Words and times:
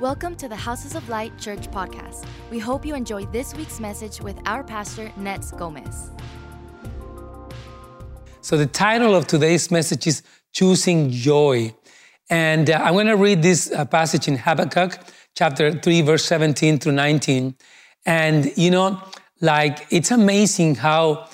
Welcome 0.00 0.34
to 0.36 0.48
the 0.48 0.56
Houses 0.56 0.94
of 0.94 1.06
Light 1.10 1.36
Church 1.38 1.70
podcast. 1.70 2.24
We 2.50 2.58
hope 2.58 2.86
you 2.86 2.94
enjoy 2.94 3.26
this 3.26 3.54
week's 3.54 3.78
message 3.78 4.18
with 4.18 4.40
our 4.46 4.64
pastor, 4.64 5.12
Nets 5.18 5.50
Gomez. 5.50 6.10
So, 8.40 8.56
the 8.56 8.64
title 8.64 9.14
of 9.14 9.26
today's 9.26 9.70
message 9.70 10.06
is 10.06 10.22
Choosing 10.54 11.10
Joy. 11.10 11.74
And 12.30 12.70
uh, 12.70 12.80
I'm 12.82 12.94
going 12.94 13.08
to 13.08 13.16
read 13.16 13.42
this 13.42 13.70
uh, 13.70 13.84
passage 13.84 14.26
in 14.26 14.38
Habakkuk, 14.38 15.00
chapter 15.36 15.70
3, 15.70 16.00
verse 16.00 16.24
17 16.24 16.78
through 16.78 16.92
19. 16.92 17.54
And, 18.06 18.56
you 18.56 18.70
know, 18.70 19.02
like, 19.42 19.86
it's 19.90 20.10
amazing 20.10 20.76
how 20.76 21.28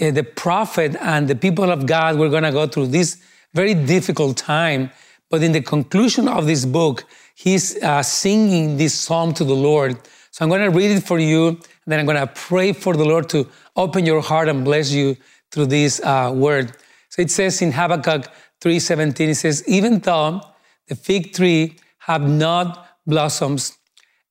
uh, 0.00 0.10
the 0.10 0.24
prophet 0.24 0.96
and 1.02 1.28
the 1.28 1.36
people 1.36 1.70
of 1.70 1.84
God 1.84 2.16
were 2.16 2.30
going 2.30 2.44
to 2.44 2.52
go 2.52 2.66
through 2.66 2.86
this 2.86 3.18
very 3.52 3.74
difficult 3.74 4.38
time. 4.38 4.90
But 5.28 5.42
in 5.42 5.52
the 5.52 5.60
conclusion 5.60 6.28
of 6.28 6.46
this 6.46 6.64
book, 6.64 7.04
he's 7.36 7.80
uh, 7.82 8.02
singing 8.02 8.78
this 8.78 8.94
psalm 8.94 9.34
to 9.34 9.44
the 9.44 9.54
Lord. 9.54 9.98
So 10.30 10.42
I'm 10.42 10.48
going 10.48 10.62
to 10.62 10.76
read 10.76 10.90
it 10.90 11.02
for 11.02 11.18
you, 11.18 11.48
and 11.48 11.86
then 11.86 12.00
I'm 12.00 12.06
going 12.06 12.18
to 12.18 12.26
pray 12.26 12.72
for 12.72 12.96
the 12.96 13.04
Lord 13.04 13.28
to 13.28 13.46
open 13.76 14.06
your 14.06 14.22
heart 14.22 14.48
and 14.48 14.64
bless 14.64 14.90
you 14.90 15.16
through 15.50 15.66
this 15.66 16.00
uh, 16.02 16.32
word. 16.34 16.72
So 17.10 17.22
it 17.22 17.30
says 17.30 17.62
in 17.62 17.72
Habakkuk 17.72 18.26
3:17, 18.60 19.28
it 19.28 19.34
says, 19.36 19.62
"Even 19.66 20.00
though 20.00 20.40
the 20.88 20.96
fig 20.96 21.34
tree 21.34 21.76
have 21.98 22.22
not 22.22 22.88
blossoms, 23.06 23.76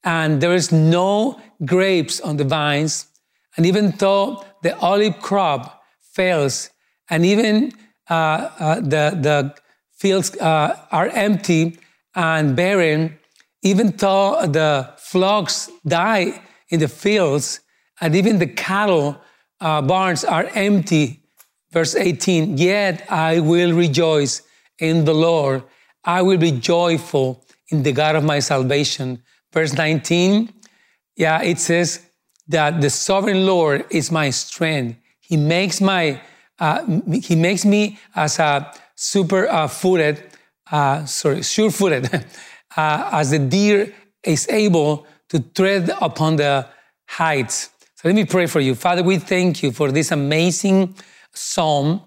and 0.03 0.41
there 0.41 0.53
is 0.53 0.71
no 0.71 1.39
grapes 1.63 2.19
on 2.19 2.37
the 2.37 2.43
vines, 2.43 3.05
and 3.55 3.65
even 3.65 3.91
though 3.99 4.43
the 4.63 4.75
olive 4.79 5.19
crop 5.21 5.83
fails, 6.01 6.71
and 7.09 7.23
even 7.23 7.71
uh, 8.09 8.49
uh, 8.59 8.75
the 8.75 9.05
the 9.27 9.55
fields 9.93 10.35
uh, 10.37 10.75
are 10.91 11.07
empty 11.09 11.77
and 12.15 12.55
barren, 12.55 13.17
even 13.61 13.91
though 13.97 14.45
the 14.47 14.89
flocks 14.97 15.69
die 15.85 16.41
in 16.69 16.79
the 16.79 16.87
fields, 16.87 17.59
and 18.01 18.15
even 18.15 18.39
the 18.39 18.47
cattle 18.47 19.17
uh, 19.61 19.81
barns 19.81 20.23
are 20.23 20.49
empty. 20.53 21.21
Verse 21.71 21.95
18, 21.95 22.57
yet 22.57 23.05
I 23.09 23.39
will 23.39 23.73
rejoice 23.73 24.41
in 24.79 25.05
the 25.05 25.13
Lord. 25.13 25.63
I 26.03 26.21
will 26.21 26.37
be 26.37 26.51
joyful 26.51 27.45
in 27.69 27.83
the 27.83 27.91
God 27.91 28.15
of 28.15 28.23
my 28.23 28.39
salvation. 28.39 29.21
Verse 29.51 29.73
19, 29.73 30.53
yeah, 31.15 31.41
it 31.41 31.59
says 31.59 32.05
that 32.47 32.81
the 32.81 32.89
sovereign 32.89 33.45
Lord 33.45 33.85
is 33.89 34.11
my 34.11 34.29
strength. 34.29 34.99
He 35.19 35.37
makes 35.37 35.81
my, 35.81 36.21
uh, 36.59 36.85
he 37.11 37.35
makes 37.35 37.65
me 37.65 37.97
as 38.15 38.39
a 38.39 38.71
super 38.95 39.47
uh, 39.47 39.67
footed, 39.67 40.23
uh, 40.71 41.05
sorry, 41.05 41.43
sure 41.43 41.71
footed, 41.71 42.13
uh, 42.77 43.09
as 43.11 43.31
the 43.31 43.39
deer 43.39 43.93
is 44.23 44.47
able 44.49 45.05
to 45.29 45.39
tread 45.39 45.91
upon 46.01 46.35
the 46.35 46.67
heights. 47.07 47.69
So 47.95 48.07
let 48.09 48.15
me 48.15 48.25
pray 48.25 48.47
for 48.47 48.59
you. 48.59 48.75
Father, 48.75 49.03
we 49.03 49.17
thank 49.17 49.63
you 49.63 49.71
for 49.71 49.91
this 49.91 50.11
amazing 50.11 50.95
psalm 51.33 52.01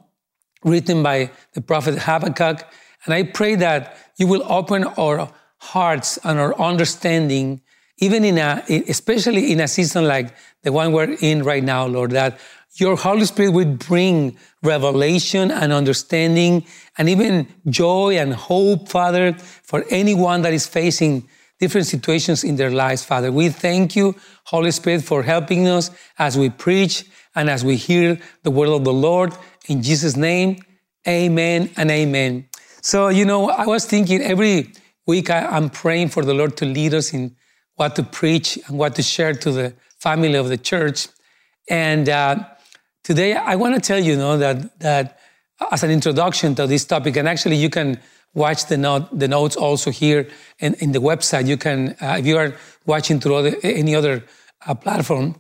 written 0.65 1.03
by 1.03 1.31
the 1.55 1.61
prophet 1.61 1.99
Habakkuk. 1.99 2.67
And 3.05 3.15
I 3.15 3.23
pray 3.23 3.55
that 3.57 3.97
you 4.17 4.27
will 4.27 4.45
open 4.51 4.85
our 4.85 5.33
hearts 5.59 6.19
and 6.25 6.39
our 6.39 6.59
understanding, 6.61 7.61
even 7.99 8.25
in 8.25 8.39
a, 8.39 8.63
especially 8.89 9.53
in 9.53 9.61
a 9.61 9.69
season 9.69 10.07
like 10.07 10.35
the 10.63 10.73
one 10.73 10.93
we're 10.93 11.17
in 11.21 11.43
right 11.43 11.63
now, 11.63 11.87
Lord, 11.87 12.11
that 12.13 12.39
your 12.81 12.97
Holy 12.97 13.25
Spirit 13.25 13.51
will 13.51 13.75
bring 13.75 14.37
revelation 14.63 15.51
and 15.51 15.73
understanding 15.73 16.65
and 16.97 17.09
even 17.09 17.49
joy 17.69 18.17
and 18.17 18.33
hope, 18.33 18.89
Father, 18.89 19.33
for 19.35 19.85
anyone 19.91 20.43
that 20.43 20.53
is 20.53 20.67
facing 20.67 21.29
different 21.59 21.87
situations 21.87 22.45
in 22.45 22.57
their 22.57 22.71
lives, 22.71 23.05
Father. 23.05 23.33
We 23.33 23.49
thank 23.49 23.97
you, 23.97 24.15
Holy 24.45 24.71
Spirit, 24.71 25.03
for 25.03 25.23
helping 25.23 25.67
us 25.67 25.91
as 26.19 26.39
we 26.39 26.51
preach 26.51 27.05
and 27.35 27.51
as 27.51 27.65
we 27.65 27.77
hear 27.77 28.19
the 28.43 28.51
word 28.51 28.69
of 28.69 28.85
the 28.85 28.93
Lord. 28.93 29.33
In 29.67 29.83
Jesus' 29.83 30.17
name, 30.17 30.59
amen 31.07 31.71
and 31.77 31.91
amen. 31.91 32.49
So, 32.81 33.09
you 33.09 33.25
know, 33.25 33.51
I 33.51 33.67
was 33.67 33.85
thinking 33.87 34.23
every 34.23 34.73
week 35.07 35.31
I, 35.31 35.57
am 35.57 35.69
praying 35.71 36.11
for 36.11 36.25
the 36.25 36.35
Lord 36.35 36.57
to 36.59 36.65
lead 36.65 36.95
us 36.95 37.13
in 37.13 37.35
what 37.75 37.97
to 37.97 38.03
preach 38.03 38.59
and 38.67 38.79
what 38.79 38.95
to 38.97 39.03
share 39.03 39.35
to 39.35 39.51
the 39.51 39.75
family 39.99 40.35
of 40.35 40.49
the 40.49 40.59
church. 40.59 41.09
And 41.69 42.09
uh, 42.09 42.45
today 43.09 43.33
I 43.33 43.55
want 43.57 43.75
to 43.75 43.81
tell 43.81 43.99
you, 43.99 44.13
you 44.13 44.19
know, 44.19 44.37
that, 44.37 44.79
that 44.81 45.19
as 45.73 45.83
an 45.83 45.91
introduction 45.91 46.55
to 46.57 46.67
this 46.67 46.85
topic, 46.85 47.17
and 47.17 47.27
actually 47.27 47.57
you 47.57 47.71
can 47.71 47.99
watch 48.35 48.67
the, 48.67 48.77
note, 48.77 49.07
the 49.19 49.27
notes 49.27 49.57
also 49.57 49.91
here 49.91 50.29
in, 50.59 50.75
in 50.75 50.93
the 50.93 50.99
website. 50.99 51.47
You 51.47 51.57
can, 51.57 51.97
uh, 52.03 52.17
if 52.19 52.27
you 52.27 52.37
are 52.37 52.55
watching 52.85 53.19
through 53.19 53.37
other, 53.37 53.55
any 53.63 53.95
other 53.95 54.25
uh, 54.67 54.75
platform, 54.75 55.37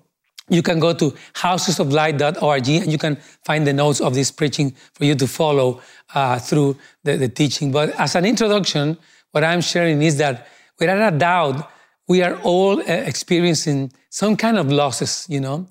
you 0.48 0.62
can 0.62 0.80
go 0.80 0.94
to 0.94 1.14
housesoflight.org 1.34 2.68
and 2.70 2.90
you 2.90 2.96
can 2.96 3.16
find 3.44 3.66
the 3.66 3.74
notes 3.74 4.00
of 4.00 4.14
this 4.14 4.30
preaching 4.30 4.74
for 4.94 5.04
you 5.04 5.14
to 5.16 5.26
follow 5.26 5.82
uh, 6.14 6.38
through 6.38 6.74
the, 7.04 7.18
the 7.18 7.28
teaching. 7.28 7.70
But 7.70 7.90
as 8.00 8.14
an 8.14 8.24
introduction, 8.24 8.96
what 9.32 9.44
I'm 9.44 9.60
sharing 9.60 10.00
is 10.00 10.16
that 10.16 10.48
without 10.80 11.12
a 11.12 11.18
doubt, 11.18 11.70
we 12.08 12.22
are 12.22 12.36
all 12.40 12.80
uh, 12.80 12.84
experiencing 12.86 13.92
some 14.08 14.38
kind 14.38 14.56
of 14.56 14.72
losses, 14.72 15.26
you 15.28 15.40
know, 15.40 15.66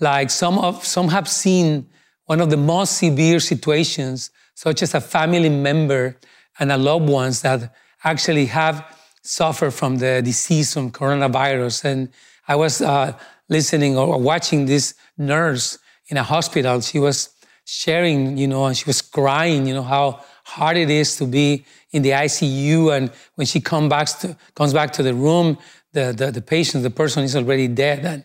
like 0.00 0.30
some 0.30 0.58
of 0.58 0.84
some 0.84 1.08
have 1.08 1.28
seen 1.28 1.86
one 2.26 2.40
of 2.40 2.50
the 2.50 2.56
most 2.56 2.98
severe 2.98 3.40
situations, 3.40 4.30
such 4.54 4.82
as 4.82 4.94
a 4.94 5.00
family 5.00 5.48
member 5.48 6.16
and 6.58 6.72
a 6.72 6.76
loved 6.76 7.08
ones 7.08 7.42
that 7.42 7.74
actually 8.02 8.46
have 8.46 8.84
suffered 9.22 9.72
from 9.72 9.96
the 9.96 10.22
disease 10.22 10.74
from 10.74 10.90
coronavirus. 10.90 11.84
And 11.84 12.08
I 12.46 12.56
was 12.56 12.80
uh, 12.80 13.16
listening 13.48 13.96
or 13.96 14.18
watching 14.18 14.66
this 14.66 14.94
nurse 15.16 15.78
in 16.08 16.16
a 16.16 16.22
hospital. 16.22 16.80
She 16.80 16.98
was 16.98 17.30
sharing, 17.64 18.36
you 18.36 18.46
know, 18.46 18.66
and 18.66 18.76
she 18.76 18.84
was 18.84 19.00
crying, 19.00 19.66
you 19.66 19.74
know, 19.74 19.82
how 19.82 20.20
hard 20.44 20.76
it 20.76 20.90
is 20.90 21.16
to 21.16 21.26
be 21.26 21.64
in 21.92 22.02
the 22.02 22.10
ICU. 22.10 22.94
And 22.94 23.10
when 23.36 23.46
she 23.46 23.60
come 23.60 23.88
back 23.88 24.08
to, 24.20 24.36
comes 24.54 24.74
back 24.74 24.92
to 24.94 25.02
the 25.02 25.14
room, 25.14 25.58
the, 25.92 26.12
the, 26.16 26.30
the 26.30 26.42
patient, 26.42 26.82
the 26.82 26.90
person 26.90 27.24
is 27.24 27.34
already 27.34 27.68
dead. 27.68 28.04
And 28.04 28.24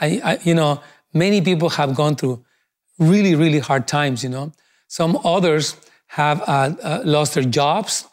I, 0.00 0.20
I, 0.24 0.38
you 0.42 0.54
know, 0.54 0.80
many 1.12 1.40
people 1.40 1.70
have 1.70 1.94
gone 1.94 2.16
through 2.16 2.44
really, 2.98 3.34
really 3.34 3.58
hard 3.58 3.88
times, 3.88 4.22
you 4.22 4.28
know. 4.28 4.52
Some 4.88 5.18
others 5.24 5.76
have 6.08 6.42
uh, 6.42 6.74
uh, 6.82 7.02
lost 7.04 7.34
their 7.34 7.44
jobs, 7.44 8.06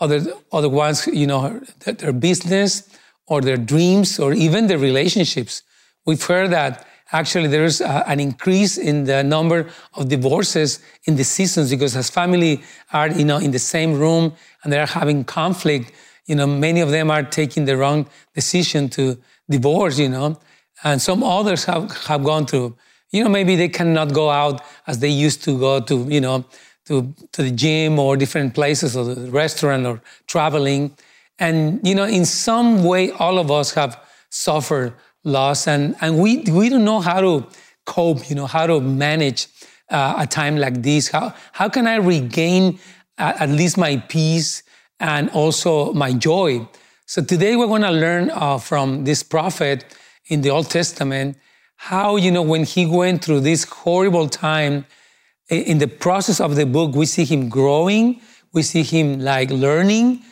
other, 0.00 0.20
other 0.52 0.68
ones, 0.68 1.06
you 1.06 1.26
know, 1.26 1.60
their 1.84 2.12
business 2.12 2.88
or 3.26 3.40
their 3.40 3.56
dreams 3.56 4.18
or 4.18 4.32
even 4.32 4.66
their 4.66 4.78
relationships. 4.78 5.62
We've 6.06 6.24
heard 6.24 6.50
that 6.50 6.86
actually 7.12 7.48
there's 7.48 7.80
uh, 7.80 8.04
an 8.06 8.20
increase 8.20 8.78
in 8.78 9.04
the 9.04 9.22
number 9.22 9.68
of 9.94 10.08
divorces 10.08 10.80
in 11.04 11.16
the 11.16 11.24
seasons 11.24 11.70
because 11.70 11.94
as 11.94 12.10
family 12.10 12.62
are, 12.92 13.08
you 13.08 13.24
know, 13.24 13.38
in 13.38 13.50
the 13.50 13.58
same 13.58 13.98
room 13.98 14.32
and 14.62 14.72
they're 14.72 14.86
having 14.86 15.24
conflict, 15.24 15.92
you 16.26 16.34
know, 16.34 16.46
many 16.46 16.80
of 16.80 16.90
them 16.90 17.10
are 17.10 17.22
taking 17.22 17.64
the 17.64 17.76
wrong 17.76 18.08
decision 18.34 18.88
to 18.88 19.18
divorce, 19.50 19.98
you 19.98 20.08
know, 20.08 20.38
and 20.84 21.00
some 21.00 21.22
others 21.22 21.64
have, 21.64 21.90
have 22.06 22.24
gone 22.24 22.46
through, 22.46 22.76
you 23.10 23.22
know, 23.22 23.30
maybe 23.30 23.56
they 23.56 23.68
cannot 23.68 24.12
go 24.12 24.30
out 24.30 24.62
as 24.86 24.98
they 24.98 25.08
used 25.08 25.44
to 25.44 25.58
go 25.58 25.80
to, 25.80 26.06
you 26.08 26.20
know, 26.20 26.44
to, 26.86 27.14
to 27.32 27.42
the 27.42 27.50
gym 27.50 27.98
or 27.98 28.16
different 28.16 28.54
places 28.54 28.96
or 28.96 29.04
the 29.04 29.30
restaurant 29.30 29.86
or 29.86 30.00
traveling. 30.26 30.96
And, 31.38 31.86
you 31.86 31.94
know, 31.94 32.04
in 32.04 32.24
some 32.24 32.84
way, 32.84 33.10
all 33.12 33.38
of 33.38 33.50
us 33.50 33.72
have 33.74 34.02
suffered 34.30 34.94
loss 35.24 35.66
and, 35.66 35.94
and 36.00 36.18
we, 36.18 36.38
we 36.50 36.68
don't 36.68 36.84
know 36.84 37.00
how 37.00 37.20
to 37.20 37.46
cope, 37.86 38.28
you 38.28 38.34
know, 38.34 38.46
how 38.46 38.66
to 38.66 38.80
manage 38.80 39.46
uh, 39.90 40.14
a 40.18 40.26
time 40.26 40.56
like 40.56 40.82
this. 40.82 41.08
How, 41.08 41.34
how 41.52 41.68
can 41.68 41.86
I 41.86 41.96
regain 41.96 42.78
uh, 43.18 43.34
at 43.38 43.50
least 43.50 43.76
my 43.76 43.98
peace 44.08 44.62
and 44.98 45.28
also 45.30 45.92
my 45.92 46.12
joy? 46.12 46.66
So 47.06 47.22
today 47.22 47.56
we're 47.56 47.66
going 47.66 47.82
to 47.82 47.90
learn 47.90 48.30
uh, 48.30 48.58
from 48.58 49.04
this 49.04 49.22
prophet 49.22 49.84
in 50.26 50.40
the 50.42 50.50
Old 50.50 50.70
Testament 50.70 51.36
how, 51.76 52.14
you 52.14 52.30
know, 52.30 52.42
when 52.42 52.62
he 52.62 52.86
went 52.86 53.24
through 53.24 53.40
this 53.40 53.64
horrible 53.64 54.28
time, 54.28 54.86
in 55.48 55.78
the 55.78 55.88
process 55.88 56.40
of 56.40 56.54
the 56.54 56.64
book, 56.64 56.94
we 56.94 57.06
see 57.06 57.24
him 57.24 57.48
growing, 57.48 58.20
we 58.52 58.62
see 58.62 58.84
him 58.84 59.18
like 59.18 59.50
learning, 59.50 60.22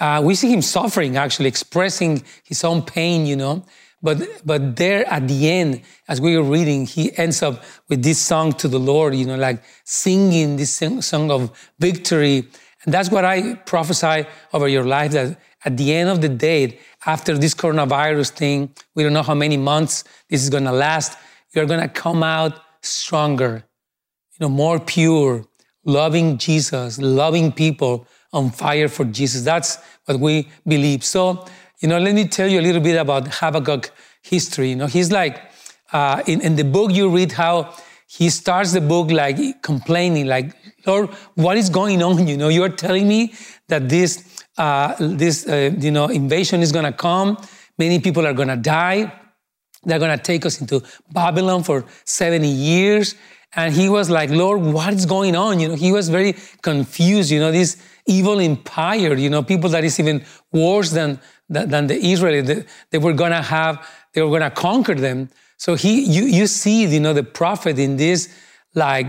uh, 0.00 0.20
we 0.24 0.34
see 0.34 0.52
him 0.52 0.60
suffering, 0.60 1.16
actually 1.16 1.48
expressing 1.48 2.22
his 2.44 2.64
own 2.64 2.82
pain, 2.82 3.24
you 3.24 3.36
know. 3.36 3.64
But 4.02 4.44
but 4.44 4.76
there 4.76 5.06
at 5.06 5.26
the 5.26 5.50
end, 5.50 5.82
as 6.08 6.20
we 6.20 6.36
were 6.36 6.42
reading, 6.42 6.86
he 6.86 7.16
ends 7.16 7.42
up 7.42 7.62
with 7.88 8.02
this 8.02 8.18
song 8.18 8.52
to 8.54 8.68
the 8.68 8.78
Lord, 8.78 9.14
you 9.14 9.24
know, 9.24 9.36
like 9.36 9.62
singing 9.84 10.56
this 10.56 10.82
song 11.00 11.30
of 11.30 11.50
victory. 11.78 12.48
And 12.86 12.94
that's 12.94 13.10
what 13.10 13.24
I 13.24 13.54
prophesy 13.54 14.26
over 14.54 14.68
your 14.68 14.84
life 14.84 15.12
that 15.12 15.38
at 15.64 15.76
the 15.76 15.92
end 15.92 16.08
of 16.08 16.22
the 16.22 16.28
day, 16.28 16.78
after 17.04 17.36
this 17.36 17.54
coronavirus 17.54 18.30
thing, 18.30 18.72
we 18.94 19.02
don't 19.02 19.12
know 19.12 19.22
how 19.22 19.34
many 19.34 19.58
months 19.58 20.04
this 20.30 20.42
is 20.42 20.48
gonna 20.48 20.72
last, 20.72 21.18
you're 21.54 21.66
gonna 21.66 21.88
come 21.88 22.22
out 22.22 22.58
stronger 22.80 23.64
you 24.38 24.44
know, 24.44 24.50
more 24.50 24.78
pure, 24.78 25.44
loving 25.84 26.36
Jesus, 26.36 26.98
loving 26.98 27.52
people 27.52 28.06
on 28.32 28.50
fire 28.50 28.88
for 28.88 29.04
Jesus. 29.04 29.42
That's 29.42 29.78
what 30.04 30.20
we 30.20 30.48
believe. 30.66 31.04
So, 31.04 31.46
you 31.80 31.88
know, 31.88 31.98
let 31.98 32.14
me 32.14 32.28
tell 32.28 32.48
you 32.48 32.60
a 32.60 32.62
little 32.68 32.82
bit 32.82 32.96
about 32.96 33.28
Habakkuk 33.34 33.90
history. 34.22 34.70
You 34.70 34.76
know, 34.76 34.86
he's 34.86 35.10
like, 35.10 35.40
uh, 35.92 36.22
in, 36.26 36.40
in 36.42 36.56
the 36.56 36.64
book, 36.64 36.92
you 36.92 37.08
read 37.08 37.32
how 37.32 37.74
he 38.06 38.28
starts 38.28 38.72
the 38.72 38.80
book 38.80 39.10
like 39.10 39.62
complaining, 39.62 40.26
like, 40.26 40.54
Lord, 40.86 41.10
what 41.34 41.56
is 41.56 41.68
going 41.68 42.02
on? 42.02 42.26
You 42.26 42.36
know, 42.36 42.48
you're 42.48 42.68
telling 42.68 43.08
me 43.08 43.34
that 43.68 43.88
this, 43.88 44.44
uh, 44.56 44.94
this, 44.98 45.46
uh, 45.46 45.70
you 45.78 45.90
know, 45.90 46.06
invasion 46.06 46.62
is 46.62 46.72
going 46.72 46.84
to 46.84 46.92
come. 46.92 47.36
Many 47.78 48.00
people 48.00 48.26
are 48.26 48.32
going 48.32 48.48
to 48.48 48.56
die. 48.56 49.12
They're 49.84 49.98
going 49.98 50.16
to 50.16 50.22
take 50.22 50.46
us 50.46 50.60
into 50.60 50.82
Babylon 51.12 51.62
for 51.62 51.84
70 52.04 52.46
years. 52.48 53.14
And 53.54 53.72
he 53.72 53.88
was 53.88 54.10
like, 54.10 54.30
Lord, 54.30 54.60
what 54.60 54.92
is 54.92 55.06
going 55.06 55.36
on? 55.36 55.60
You 55.60 55.68
know, 55.68 55.74
he 55.74 55.92
was 55.92 56.08
very 56.08 56.34
confused. 56.62 57.30
You 57.30 57.40
know, 57.40 57.52
this 57.52 57.76
evil 58.06 58.40
empire, 58.40 59.14
you 59.14 59.30
know, 59.30 59.42
people 59.42 59.70
that 59.70 59.84
is 59.84 59.98
even 59.98 60.24
worse 60.52 60.90
than, 60.90 61.20
than 61.48 61.86
the 61.86 61.96
Israeli, 61.96 62.40
they, 62.40 62.64
they 62.90 62.98
were 62.98 63.12
going 63.12 63.32
to 63.32 63.42
have, 63.42 63.86
they 64.12 64.22
were 64.22 64.28
going 64.28 64.42
to 64.42 64.50
conquer 64.50 64.94
them. 64.94 65.30
So 65.56 65.74
he, 65.74 66.02
you, 66.02 66.24
you 66.24 66.46
see, 66.46 66.84
you 66.84 67.00
know, 67.00 67.14
the 67.14 67.22
prophet 67.22 67.78
in 67.78 67.96
this 67.96 68.34
like 68.74 69.06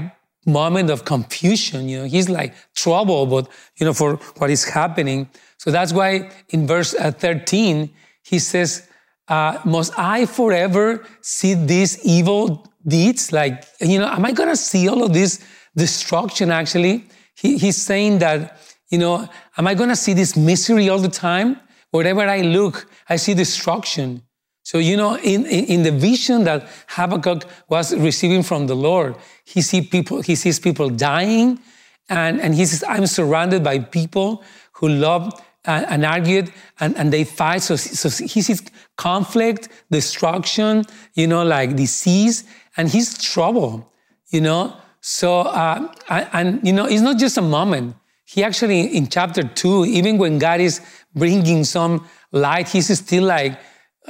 moment 0.48 0.90
of 0.90 1.06
confusion, 1.06 1.90
you 1.90 2.00
know, 2.00 2.06
he's 2.06 2.30
like 2.30 2.56
troubled, 2.76 3.30
but, 3.30 3.50
you 3.78 3.86
know, 3.86 3.94
for 3.94 4.16
what 4.38 4.50
is 4.50 4.64
happening. 4.64 5.30
So 5.58 5.72
that's 5.72 5.94
why 5.94 6.32
in 6.50 6.66
verse 6.66 6.96
uh, 6.96 7.12
13, 7.12 7.94
he 8.24 8.40
says, 8.40 8.88
uh, 9.28 9.60
must 9.66 9.98
I 10.00 10.26
forever 10.26 11.06
see 11.22 11.54
these 11.54 12.04
evil 12.06 12.66
deeds? 12.88 13.34
Like, 13.34 13.66
you 13.82 14.00
know, 14.00 14.08
am 14.08 14.26
I 14.26 14.32
going 14.32 14.50
to 14.50 14.56
see 14.56 14.88
all 14.88 15.04
of 15.04 15.14
this 15.14 15.44
destruction 15.76 16.50
actually? 16.50 17.06
He, 17.36 17.58
he's 17.58 17.82
saying 17.82 18.20
that, 18.20 18.58
you 18.90 18.98
know, 18.98 19.28
am 19.58 19.68
I 19.68 19.74
going 19.74 19.90
to 19.90 19.96
see 19.96 20.14
this 20.14 20.38
misery 20.38 20.90
all 20.90 21.00
the 21.00 21.10
time? 21.10 21.60
Wherever 21.92 22.22
I 22.22 22.42
look, 22.42 22.90
I 23.10 23.18
see 23.18 23.34
destruction. 23.34 24.24
So, 24.68 24.80
you 24.80 24.98
know, 24.98 25.16
in, 25.20 25.46
in 25.46 25.84
the 25.84 25.94
vision 25.94 26.44
that 26.44 26.68
Habakkuk 26.90 27.46
was 27.70 27.96
receiving 27.96 28.44
from 28.44 28.68
the 28.68 28.76
Lord, 28.76 29.16
he, 29.46 29.62
see 29.62 29.82
people, 29.82 30.22
he 30.22 30.36
sees 30.36 30.60
people 30.60 30.90
dying, 30.90 31.62
and, 32.10 32.42
and 32.42 32.54
he 32.54 32.66
says, 32.66 32.84
I'm 32.84 33.08
surrounded 33.08 33.64
by 33.64 33.80
people 33.80 34.44
who 34.74 34.90
love 34.90 35.42
and, 35.64 36.04
and 36.04 36.52
and, 36.82 36.98
and 36.98 37.14
they 37.14 37.24
fight. 37.24 37.62
So, 37.62 37.78
so 37.78 38.10
he 38.26 38.42
sees 38.42 38.62
conflict, 38.98 39.70
destruction, 39.90 40.84
you 41.14 41.28
know, 41.28 41.46
like 41.46 41.78
disease, 41.78 42.44
and 42.76 42.90
he's 42.90 43.18
trouble, 43.18 43.90
you 44.32 44.42
know. 44.42 44.76
So, 45.00 45.44
uh, 45.44 45.94
and, 46.10 46.60
you 46.68 46.74
know, 46.74 46.88
it's 46.88 47.02
not 47.02 47.18
just 47.18 47.38
a 47.38 47.42
moment. 47.42 47.96
He 48.26 48.44
actually, 48.44 48.82
in 48.98 49.08
chapter 49.08 49.44
two, 49.44 49.86
even 49.86 50.18
when 50.18 50.40
God 50.40 50.60
is 50.60 50.82
bringing 51.16 51.64
some 51.64 52.06
light, 52.34 52.68
he's 52.68 52.94
still 53.00 53.24
like, 53.24 53.58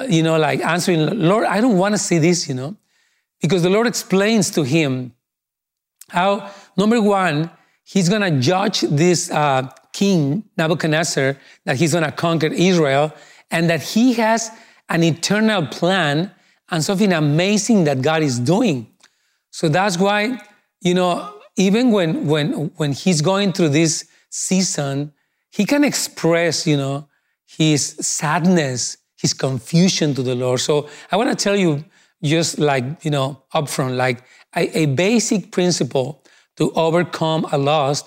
you 0.10 0.24
know, 0.24 0.38
like 0.38 0.62
answering, 0.62 1.20
Lord, 1.20 1.46
I 1.46 1.62
don't 1.62 1.78
want 1.78 1.94
to 1.94 1.98
see 1.98 2.20
this, 2.20 2.48
you 2.48 2.56
know, 2.56 2.76
because 3.42 3.64
the 3.64 3.70
Lord 3.70 3.88
explains 3.88 4.52
to 4.52 4.64
him 4.64 5.14
how, 6.10 6.52
number 6.78 7.02
one, 7.02 7.50
he's 7.84 8.10
going 8.10 8.22
to 8.22 8.40
judge 8.40 8.82
this 8.82 9.32
uh, 9.32 9.70
king, 9.94 10.44
Nebuchadnezzar, 10.58 11.38
that 11.66 11.78
he's 11.78 11.94
going 11.94 12.04
to 12.04 12.12
conquer 12.12 12.48
Israel, 12.48 13.14
and 13.50 13.70
that 13.70 13.82
he 13.82 14.14
has 14.14 14.52
an 14.90 15.04
eternal 15.04 15.66
plan 15.68 16.32
and 16.70 16.84
something 16.84 17.14
amazing 17.14 17.86
that 17.86 18.02
God 18.02 18.22
is 18.22 18.40
doing. 18.40 18.88
So 19.52 19.70
that's 19.70 19.98
why, 19.98 20.40
you 20.82 20.94
know, 20.94 21.34
even 21.56 21.92
when, 21.92 22.28
when, 22.28 22.72
when 22.76 22.92
he's 22.92 23.22
going 23.22 23.54
through 23.54 23.70
this 23.70 24.06
season, 24.30 25.14
he 25.50 25.66
can 25.66 25.84
express, 25.84 26.68
you 26.68 26.78
know, 26.78 27.08
his 27.46 27.96
sadness 28.02 28.98
his 29.18 29.34
confusion 29.34 30.14
to 30.14 30.24
the 30.24 30.36
Lord. 30.36 30.60
So 30.60 30.90
I 31.12 31.18
want 31.18 31.30
to 31.30 31.44
tell 31.44 31.56
you, 31.56 31.84
just 32.24 32.58
like, 32.58 33.06
you 33.06 33.12
know, 33.12 33.44
upfront, 33.54 33.96
like 33.96 34.24
a, 34.56 34.80
a 34.80 34.86
basic 34.88 35.52
principle 35.52 36.24
to 36.56 36.72
overcome 36.72 37.46
a 37.52 37.58
loss 37.58 38.04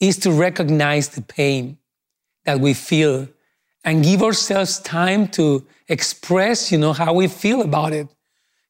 is 0.00 0.18
to 0.18 0.32
recognize 0.32 1.08
the 1.08 1.22
pain 1.22 1.78
that 2.44 2.60
we 2.60 2.74
feel 2.74 3.28
and 3.84 4.04
give 4.04 4.22
ourselves 4.22 4.80
time 4.80 5.28
to 5.28 5.66
express, 5.88 6.72
you 6.72 6.78
know, 6.78 6.92
how 6.92 7.14
we 7.14 7.28
feel 7.28 7.62
about 7.62 7.92
it. 7.92 8.08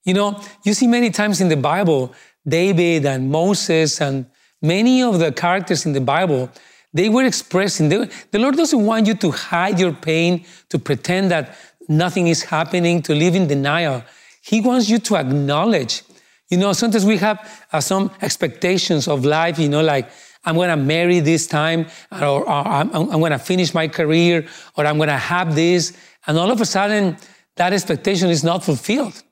You 0.04 0.14
know, 0.14 0.40
you 0.64 0.74
see 0.74 0.86
many 0.86 1.10
times 1.10 1.40
in 1.40 1.48
the 1.48 1.56
Bible, 1.56 2.14
David 2.46 3.06
and 3.06 3.30
Moses 3.30 4.00
and 4.00 4.26
many 4.60 5.02
of 5.02 5.18
the 5.18 5.32
characters 5.32 5.86
in 5.86 5.92
the 5.92 6.00
Bible, 6.00 6.50
they 6.92 7.08
were 7.08 7.24
expressing, 7.24 7.88
they, 7.88 8.08
the 8.30 8.38
Lord 8.38 8.56
doesn't 8.56 8.84
want 8.84 9.06
you 9.06 9.14
to 9.14 9.30
hide 9.30 9.80
your 9.80 9.92
pain, 9.92 10.44
to 10.68 10.78
pretend 10.78 11.30
that 11.30 11.56
nothing 11.88 12.28
is 12.28 12.42
happening, 12.42 13.02
to 13.02 13.14
live 13.14 13.34
in 13.34 13.46
denial. 13.46 14.02
He 14.42 14.60
wants 14.60 14.88
you 14.88 14.98
to 15.00 15.16
acknowledge. 15.16 16.02
You 16.48 16.58
know, 16.58 16.72
sometimes 16.72 17.04
we 17.04 17.16
have 17.18 17.66
uh, 17.72 17.80
some 17.80 18.10
expectations 18.20 19.08
of 19.08 19.24
life, 19.24 19.58
you 19.58 19.68
know, 19.68 19.82
like, 19.82 20.10
I'm 20.46 20.56
going 20.56 20.68
to 20.68 20.76
marry 20.76 21.20
this 21.20 21.46
time, 21.46 21.86
or, 22.12 22.46
or 22.46 22.48
I'm, 22.48 22.90
I'm 22.94 23.20
going 23.20 23.32
to 23.32 23.38
finish 23.38 23.72
my 23.72 23.88
career, 23.88 24.46
or 24.76 24.84
I'm 24.84 24.98
going 24.98 25.08
to 25.08 25.16
have 25.16 25.54
this. 25.54 25.96
And 26.26 26.36
all 26.36 26.50
of 26.50 26.60
a 26.60 26.66
sudden, 26.66 27.16
that 27.56 27.72
expectation 27.72 28.28
is 28.28 28.44
not 28.44 28.62
fulfilled. 28.62 29.22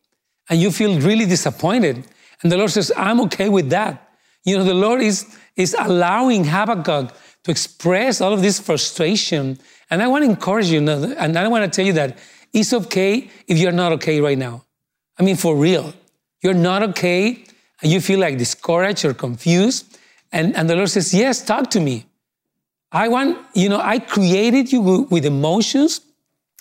And 0.48 0.58
you 0.58 0.70
feel 0.70 0.98
really 1.00 1.26
disappointed. 1.26 2.06
And 2.42 2.50
the 2.50 2.56
Lord 2.56 2.70
says, 2.70 2.90
I'm 2.96 3.20
okay 3.22 3.50
with 3.50 3.68
that. 3.70 4.08
You 4.44 4.56
know, 4.56 4.64
the 4.64 4.74
Lord 4.74 5.02
is, 5.02 5.26
is 5.54 5.76
allowing 5.78 6.44
Habakkuk 6.44 7.14
to 7.44 7.50
express 7.50 8.20
all 8.22 8.32
of 8.32 8.40
this 8.40 8.58
frustration. 8.58 9.58
And 9.90 10.02
I 10.02 10.08
want 10.08 10.24
to 10.24 10.30
encourage 10.30 10.68
you, 10.68 10.78
and 10.88 11.38
I 11.38 11.46
want 11.48 11.70
to 11.70 11.76
tell 11.76 11.86
you 11.86 11.92
that 11.92 12.16
it's 12.52 12.72
okay 12.72 13.30
if 13.46 13.58
you're 13.58 13.72
not 13.72 13.92
okay 13.92 14.20
right 14.20 14.38
now. 14.38 14.64
I 15.18 15.22
mean, 15.22 15.36
for 15.36 15.56
real. 15.56 15.94
You're 16.42 16.54
not 16.54 16.82
okay 16.82 17.44
and 17.82 17.90
you 17.90 18.00
feel 18.00 18.20
like 18.20 18.38
discouraged 18.38 19.04
or 19.04 19.14
confused. 19.14 19.98
And, 20.32 20.56
and 20.56 20.68
the 20.68 20.76
Lord 20.76 20.90
says, 20.90 21.14
Yes, 21.14 21.44
talk 21.44 21.70
to 21.70 21.80
me. 21.80 22.06
I 22.90 23.08
want, 23.08 23.38
you 23.54 23.68
know, 23.68 23.80
I 23.80 23.98
created 23.98 24.72
you 24.72 25.06
with 25.10 25.24
emotions. 25.24 26.00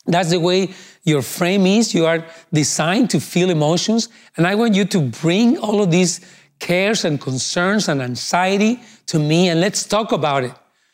That's 0.05 0.29
the 0.29 0.39
way 0.39 0.73
your 1.03 1.21
frame 1.21 1.65
is. 1.65 1.93
You 1.93 2.05
are 2.05 2.25
designed 2.53 3.09
to 3.11 3.19
feel 3.19 3.49
emotions. 3.49 4.09
And 4.37 4.47
I 4.47 4.55
want 4.55 4.75
you 4.75 4.85
to 4.85 5.01
bring 5.01 5.57
all 5.57 5.81
of 5.81 5.91
these 5.91 6.21
cares 6.59 7.03
and 7.03 7.19
concerns 7.19 7.89
and 7.89 8.01
anxiety 8.01 8.79
to 9.07 9.19
me 9.19 9.49
and 9.49 9.59
let's 9.59 9.83
talk 9.83 10.11
about 10.11 10.43
it. 10.43 10.53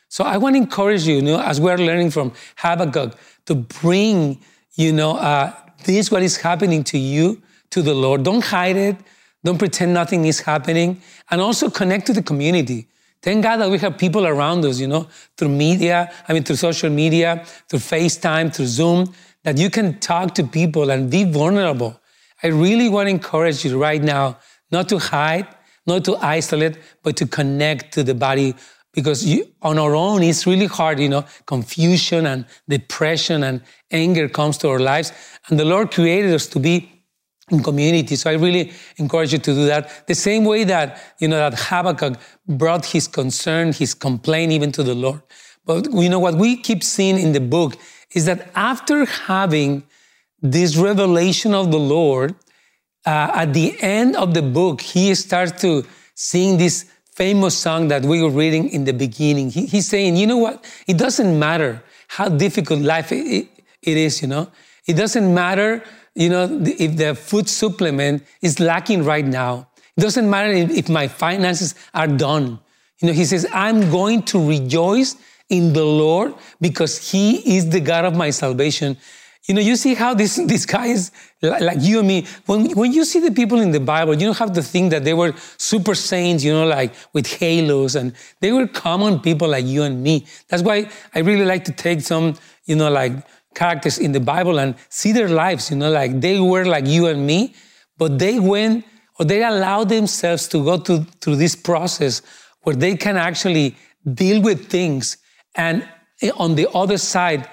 So 0.10 0.24
I 0.24 0.38
want 0.38 0.56
to 0.56 0.58
encourage 0.58 1.06
you, 1.06 1.16
you 1.16 1.22
know, 1.22 1.40
as 1.40 1.60
we're 1.60 1.78
learning 1.78 2.12
from 2.12 2.32
Habakkuk, 2.56 3.18
to 3.46 3.56
bring 3.56 4.40
you 4.78 4.94
know, 4.94 5.18
uh, 5.18 5.54
this 5.84 6.10
what 6.10 6.24
is 6.24 6.38
happening 6.38 6.84
to 6.86 6.98
you, 6.98 7.42
to 7.72 7.82
the 7.82 7.94
Lord. 7.94 8.24
Don't 8.24 8.44
hide 8.44 8.78
it. 8.78 8.96
Don't 9.44 9.58
pretend 9.58 9.94
nothing 9.94 10.26
is 10.26 10.40
happening. 10.40 11.02
And 11.30 11.42
also 11.42 11.70
connect 11.70 12.08
to 12.08 12.14
the 12.14 12.24
community. 12.24 12.88
Thank 13.22 13.44
God 13.44 13.58
that 13.58 13.70
we 13.70 13.80
have 13.80 13.98
people 13.98 14.26
around 14.28 14.64
us, 14.64 14.80
you 14.80 14.88
know, 14.88 15.08
through 15.36 15.50
media, 15.50 16.12
I 16.28 16.34
mean, 16.34 16.44
through 16.44 16.58
social 16.58 16.90
media, 16.90 17.44
through 17.68 17.80
FaceTime, 17.80 18.56
through 18.56 18.68
Zoom, 18.68 19.14
that 19.44 19.58
you 19.58 19.70
can 19.70 20.00
talk 20.00 20.36
to 20.36 20.44
people 20.44 20.92
and 20.92 21.10
be 21.10 21.24
vulnerable. 21.24 22.00
I 22.44 22.48
really 22.48 22.90
want 22.90 23.08
to 23.08 23.12
encourage 23.12 23.66
you 23.66 23.78
right 23.80 24.02
now 24.02 24.38
not 24.72 24.90
to 24.90 25.00
hide, 25.00 25.48
not 25.88 26.06
to 26.06 26.18
isolate, 26.18 26.78
but 27.02 27.18
to 27.18 27.26
connect 27.26 27.94
to 27.94 28.04
the 28.04 28.14
body 28.14 28.54
because 28.98 29.24
you, 29.24 29.48
on 29.62 29.78
our 29.78 29.94
own 29.94 30.24
it's 30.24 30.48
really 30.48 30.66
hard 30.66 31.00
you 31.00 31.08
know 31.08 31.24
confusion 31.46 32.26
and 32.26 32.46
depression 32.68 33.44
and 33.44 33.62
anger 33.92 34.28
comes 34.28 34.58
to 34.58 34.68
our 34.70 34.80
lives. 34.80 35.12
And 35.48 35.60
the 35.60 35.66
lord 35.66 35.92
created 35.92 36.34
us 36.34 36.48
to 36.48 36.60
be 36.60 36.76
in 37.52 37.62
community. 37.62 38.16
So 38.16 38.32
i 38.32 38.34
really 38.34 38.74
encourage 38.98 39.34
you 39.34 39.38
to 39.38 39.54
do 39.54 39.66
that. 39.68 40.08
The 40.08 40.16
same 40.16 40.46
way 40.46 40.64
that 40.64 40.88
you 41.20 41.28
know 41.28 41.38
that 41.38 41.54
habakkuk 41.54 42.20
brought 42.48 42.88
his 42.88 43.08
concern 43.08 43.72
his 43.72 43.94
complaint 43.94 44.52
even 44.52 44.72
to 44.72 44.82
the 44.82 44.96
lord. 44.96 45.22
But 45.64 45.94
you 45.94 46.10
know 46.10 46.20
what 46.28 46.36
we 46.36 46.58
keep 46.58 46.84
seeing 46.84 47.20
in 47.20 47.34
the 47.34 47.46
book 47.56 47.78
is 48.16 48.26
that 48.26 48.50
after 48.56 49.06
having 49.06 49.84
this 50.42 50.76
revelation 50.76 51.54
of 51.54 51.70
the 51.72 51.84
lord 51.96 52.34
uh, 53.06 53.42
at 53.42 53.54
the 53.54 53.80
end 53.80 54.16
of 54.16 54.34
the 54.34 54.42
book 54.42 54.82
he 54.82 55.14
starts 55.14 55.62
to 55.62 55.86
seeing 56.16 56.58
this 56.58 56.86
famous 57.18 57.58
song 57.58 57.88
that 57.88 58.04
we 58.04 58.22
were 58.22 58.30
reading 58.30 58.70
in 58.70 58.84
the 58.84 58.94
beginning. 58.94 59.50
He, 59.50 59.66
he's 59.66 59.88
saying, 59.88 60.18
you 60.18 60.28
know 60.28 60.38
what? 60.38 60.64
It 60.86 61.00
doesn't 61.00 61.38
matter 61.40 61.84
how 62.08 62.30
difficult 62.30 62.82
life 62.82 63.12
it, 63.12 63.48
it 63.82 63.98
is, 63.98 64.22
you 64.22 64.28
know? 64.28 64.52
It 64.86 64.94
doesn't 64.94 65.34
matter, 65.34 65.84
you 66.14 66.30
know, 66.30 66.62
if 66.64 66.96
the 66.96 67.16
food 67.16 67.50
supplement 67.50 68.24
is 68.44 68.60
lacking 68.60 69.04
right 69.04 69.26
now. 69.26 69.68
It 69.98 70.02
doesn't 70.02 70.30
matter 70.30 70.52
if 70.52 70.90
my 70.90 71.08
finances 71.08 71.74
are 71.96 72.08
done. 72.08 72.60
You 73.00 73.08
know, 73.08 73.14
he 73.14 73.26
says, 73.26 73.48
I'm 73.52 73.90
going 73.90 74.22
to 74.24 74.48
rejoice 74.48 75.16
in 75.50 75.74
the 75.74 75.84
Lord 75.84 76.36
because 76.62 77.12
he 77.12 77.58
is 77.58 77.68
the 77.72 77.80
God 77.80 78.06
of 78.06 78.16
my 78.16 78.30
salvation. 78.30 78.96
You 79.48 79.54
know, 79.54 79.62
you 79.62 79.76
see 79.76 79.94
how 79.94 80.14
this, 80.14 80.36
this 80.46 80.66
guy 80.66 80.88
is 80.88 81.12
like 81.42 81.78
you 81.80 82.00
and 82.00 82.08
me. 82.08 82.28
When, 82.46 82.72
when 82.72 82.92
you 82.92 83.06
see 83.06 83.20
the 83.20 83.32
people 83.32 83.60
in 83.60 83.72
the 83.72 83.80
Bible, 83.80 84.14
you 84.14 84.28
don't 84.28 84.38
have 84.38 84.54
to 84.54 84.62
think 84.62 84.92
that 84.92 85.04
they 85.04 85.14
were 85.14 85.34
super 85.58 85.96
saints, 85.96 86.44
you 86.44 86.52
know, 86.52 86.68
like 86.68 86.94
with 87.14 87.28
halos, 87.28 87.96
and 87.96 88.14
they 88.42 88.52
were 88.52 88.68
common 88.68 89.20
people 89.20 89.48
like 89.48 89.66
you 89.66 89.84
and 89.84 90.04
me. 90.04 90.26
That's 90.50 90.64
why 90.64 90.90
I 91.16 91.20
really 91.20 91.46
like 91.46 91.64
to 91.66 91.72
take 91.72 92.02
some, 92.02 92.36
you 92.66 92.76
know, 92.76 92.90
like 92.90 93.14
characters 93.56 93.98
in 93.98 94.12
the 94.12 94.20
Bible 94.20 94.60
and 94.60 94.76
see 94.90 95.12
their 95.12 95.30
lives, 95.30 95.72
you 95.72 95.78
know, 95.78 95.92
like 95.92 96.22
they 96.22 96.40
were 96.40 96.66
like 96.66 96.86
you 96.86 97.08
and 97.08 97.26
me, 97.26 97.56
but 97.98 98.20
they 98.20 98.40
went 98.40 98.86
or 99.20 99.26
they 99.26 99.44
allowed 99.44 99.90
themselves 99.90 100.48
to 100.50 100.64
go 100.64 100.78
to, 100.78 101.04
through 101.22 101.38
this 101.38 101.56
process 101.56 102.22
where 102.62 102.76
they 102.76 102.96
can 102.96 103.18
actually 103.18 103.76
deal 104.14 104.42
with 104.42 104.70
things 104.70 105.18
and 105.56 105.88
eh, 106.22 106.30
on 106.38 106.56
the 106.56 106.70
other 106.72 106.98
side, 106.98 107.50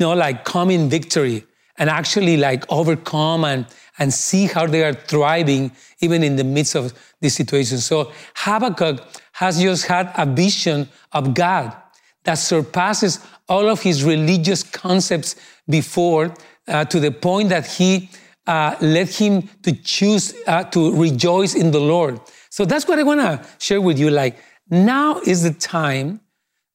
you 0.00 0.06
know, 0.06 0.14
like 0.14 0.44
come 0.44 0.70
in 0.70 0.88
victory 0.88 1.44
and 1.76 1.90
actually 1.90 2.38
like 2.38 2.64
overcome 2.72 3.44
and, 3.44 3.66
and 3.98 4.12
see 4.12 4.46
how 4.46 4.66
they 4.66 4.82
are 4.82 4.94
thriving 4.94 5.70
even 6.00 6.22
in 6.22 6.36
the 6.36 6.44
midst 6.44 6.74
of 6.74 6.94
this 7.20 7.34
situation. 7.34 7.78
So 7.78 8.10
Habakkuk 8.34 9.06
has 9.32 9.60
just 9.60 9.86
had 9.86 10.10
a 10.16 10.24
vision 10.24 10.88
of 11.12 11.34
God 11.34 11.76
that 12.24 12.34
surpasses 12.34 13.20
all 13.48 13.68
of 13.68 13.82
his 13.82 14.02
religious 14.02 14.62
concepts 14.62 15.36
before 15.68 16.34
uh, 16.66 16.84
to 16.86 16.98
the 16.98 17.10
point 17.10 17.50
that 17.50 17.66
he 17.66 18.08
uh, 18.46 18.76
led 18.80 19.08
him 19.08 19.42
to 19.62 19.72
choose 19.72 20.34
uh, 20.46 20.64
to 20.64 20.94
rejoice 20.94 21.54
in 21.54 21.70
the 21.70 21.80
Lord. 21.80 22.20
So 22.48 22.64
that's 22.64 22.88
what 22.88 22.98
I 22.98 23.02
want 23.02 23.20
to 23.20 23.46
share 23.58 23.80
with 23.80 23.98
you. 23.98 24.10
Like 24.10 24.38
now 24.70 25.20
is 25.20 25.42
the 25.42 25.52
time 25.52 26.20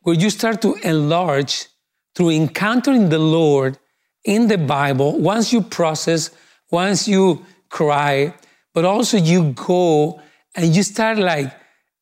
where 0.02 0.16
you 0.16 0.30
start 0.30 0.62
to 0.62 0.76
enlarge 0.84 1.68
through 2.16 2.32
encountering 2.32 3.10
the 3.10 3.20
Lord 3.20 3.78
in 4.24 4.48
the 4.48 4.58
Bible. 4.58 5.20
Once 5.20 5.54
you 5.54 5.62
process, 5.62 6.32
once 6.72 7.08
you 7.08 7.46
cry, 7.70 8.34
but 8.74 8.86
also 8.86 9.18
you 9.18 9.54
go 9.54 10.22
and 10.56 10.76
you 10.76 10.84
start 10.84 11.18
like, 11.18 11.54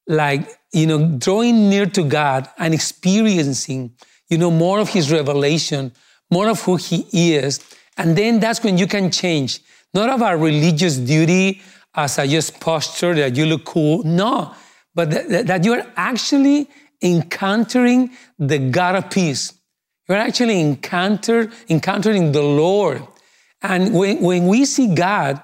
like, 0.07 0.47
you 0.71 0.87
know, 0.87 1.17
drawing 1.17 1.69
near 1.69 1.85
to 1.85 2.03
God 2.03 2.49
and 2.57 2.73
experiencing, 2.73 3.95
you 4.29 4.37
know, 4.37 4.51
more 4.51 4.79
of 4.79 4.89
His 4.89 5.11
revelation, 5.11 5.91
more 6.31 6.49
of 6.49 6.61
who 6.61 6.77
He 6.77 7.35
is. 7.35 7.59
And 7.97 8.15
then 8.15 8.39
that's 8.39 8.63
when 8.63 8.77
you 8.77 8.87
can 8.87 9.11
change, 9.11 9.59
not 9.93 10.09
of 10.09 10.21
our 10.21 10.37
religious 10.37 10.97
duty 10.97 11.61
as 11.95 12.17
a 12.17 12.27
just 12.27 12.59
posture 12.59 13.13
that 13.13 13.35
you 13.35 13.45
look 13.45 13.65
cool. 13.65 14.03
No, 14.03 14.53
but 14.95 15.11
that, 15.11 15.47
that 15.47 15.63
you 15.63 15.73
are 15.73 15.85
actually 15.95 16.69
encountering 17.01 18.11
the 18.39 18.57
God 18.57 18.95
of 18.95 19.09
peace. 19.09 19.53
You're 20.13 20.21
actually 20.21 20.61
encounter, 20.61 21.51
encountering 21.69 22.33
the 22.33 22.43
Lord. 22.43 23.01
And 23.63 23.95
when, 23.95 24.21
when 24.21 24.45
we 24.47 24.63
see 24.63 24.93
God, 24.93 25.41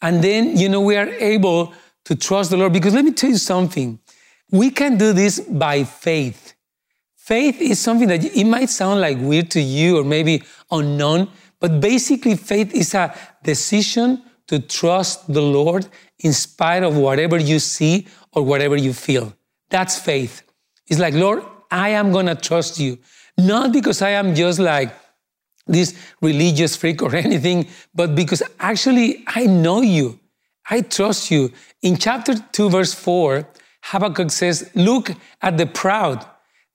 and 0.00 0.24
then, 0.24 0.56
you 0.56 0.70
know, 0.70 0.80
we 0.80 0.96
are 0.96 1.08
able 1.08 1.74
to 2.06 2.16
trust 2.16 2.48
the 2.48 2.56
Lord, 2.56 2.72
because 2.72 2.94
let 2.94 3.04
me 3.04 3.12
tell 3.12 3.28
you 3.28 3.36
something. 3.36 3.98
We 4.50 4.70
can 4.70 4.96
do 4.96 5.12
this 5.12 5.40
by 5.40 5.84
faith. 5.84 6.54
Faith 7.16 7.60
is 7.60 7.80
something 7.80 8.08
that 8.08 8.24
it 8.24 8.46
might 8.46 8.70
sound 8.70 9.02
like 9.02 9.18
weird 9.20 9.50
to 9.50 9.60
you 9.60 9.98
or 9.98 10.04
maybe 10.04 10.42
unknown, 10.70 11.28
but 11.60 11.78
basically, 11.78 12.34
faith 12.34 12.74
is 12.74 12.94
a 12.94 13.14
decision 13.42 14.22
to 14.46 14.58
trust 14.58 15.30
the 15.30 15.42
Lord 15.42 15.86
in 16.20 16.32
spite 16.32 16.82
of 16.82 16.96
whatever 16.96 17.36
you 17.36 17.58
see 17.58 18.06
or 18.32 18.42
whatever 18.42 18.74
you 18.74 18.94
feel. 18.94 19.34
That's 19.68 19.98
faith. 19.98 20.44
It's 20.86 20.98
like, 20.98 21.12
Lord, 21.12 21.42
I 21.70 21.90
am 21.90 22.10
going 22.10 22.24
to 22.24 22.34
trust 22.34 22.78
you. 22.78 22.96
Not 23.38 23.72
because 23.72 24.02
I 24.02 24.10
am 24.10 24.34
just 24.34 24.58
like 24.58 24.92
this 25.66 25.94
religious 26.20 26.76
freak 26.76 27.02
or 27.02 27.14
anything, 27.26 27.68
but 27.94 28.14
because 28.14 28.42
actually 28.58 29.24
I 29.26 29.46
know 29.46 29.80
you. 29.80 30.18
I 30.70 30.82
trust 30.82 31.30
you. 31.30 31.52
In 31.82 31.96
chapter 31.96 32.34
2, 32.34 32.70
verse 32.70 32.92
4, 32.92 33.48
Habakkuk 33.82 34.30
says, 34.30 34.70
Look 34.74 35.12
at 35.40 35.56
the 35.56 35.66
proud. 35.66 36.26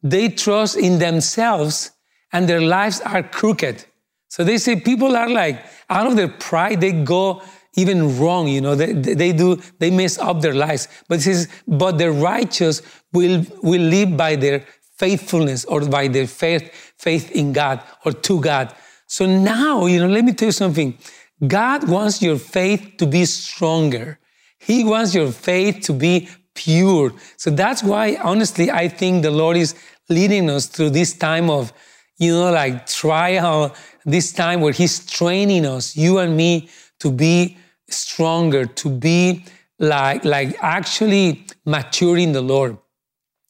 They 0.02 0.30
trust 0.30 0.78
in 0.78 1.00
themselves 1.00 1.92
and 2.32 2.50
their 2.50 2.62
lives 2.62 3.02
are 3.02 3.22
crooked. 3.22 3.86
So 4.30 4.44
they 4.44 4.58
say 4.58 4.80
people 4.80 5.16
are 5.16 5.30
like, 5.30 5.64
out 5.90 6.08
of 6.08 6.16
their 6.16 6.28
pride, 6.28 6.82
they 6.82 6.92
go 6.92 7.42
even 7.76 8.20
wrong, 8.20 8.48
you 8.48 8.62
know, 8.62 8.76
they, 8.76 8.94
they 8.94 9.32
do, 9.32 9.62
they 9.80 9.92
mess 9.92 10.18
up 10.18 10.42
their 10.42 10.54
lives. 10.54 10.88
But 11.08 11.20
it 11.20 11.22
says, 11.22 11.48
but 11.68 11.98
the 11.98 12.12
righteous 12.12 12.82
will, 13.12 13.46
will 13.62 13.82
live 13.82 14.18
by 14.18 14.36
their 14.36 14.66
faithfulness 14.98 15.66
or 15.66 15.82
by 15.82 16.08
their 16.08 16.28
faith, 16.28 16.94
faith 16.98 17.32
in 17.32 17.54
God 17.54 17.82
or 18.06 18.12
to 18.12 18.40
God. 18.40 18.74
So 19.08 19.26
now, 19.26 19.86
you 19.86 20.00
know, 20.00 20.08
let 20.08 20.24
me 20.24 20.34
tell 20.34 20.48
you 20.48 20.54
something. 20.54 20.98
God 21.46 21.88
wants 21.90 22.22
your 22.22 22.38
faith 22.38 22.94
to 22.98 23.06
be 23.06 23.26
stronger. 23.26 24.20
He 24.60 24.84
wants 24.84 25.14
your 25.14 25.32
faith 25.32 25.82
to 25.86 25.94
be 25.94 26.30
pure. 26.56 27.14
So 27.38 27.50
that's 27.50 27.84
why, 27.84 28.18
honestly, 28.24 28.72
I 28.72 28.88
think 28.88 29.24
the 29.24 29.32
Lord 29.32 29.58
is 29.58 29.76
leading 30.10 30.50
us 30.50 30.68
through 30.68 30.92
this 30.92 31.14
time 31.14 31.50
of, 31.50 31.74
you 32.18 32.32
know, 32.34 32.52
like 32.52 32.86
trial, 32.86 33.76
this 34.06 34.32
time 34.32 34.62
where 34.62 34.74
He's 34.74 35.06
training 35.06 35.66
us, 35.66 35.96
you 35.98 36.20
and 36.20 36.38
me, 36.38 36.70
to 37.00 37.12
be 37.12 37.58
stronger, 37.90 38.66
to 38.66 38.90
be 38.90 39.46
like, 39.80 40.24
like 40.24 40.56
actually 40.62 41.46
maturing 41.66 42.32
the 42.32 42.42
Lord. 42.42 42.78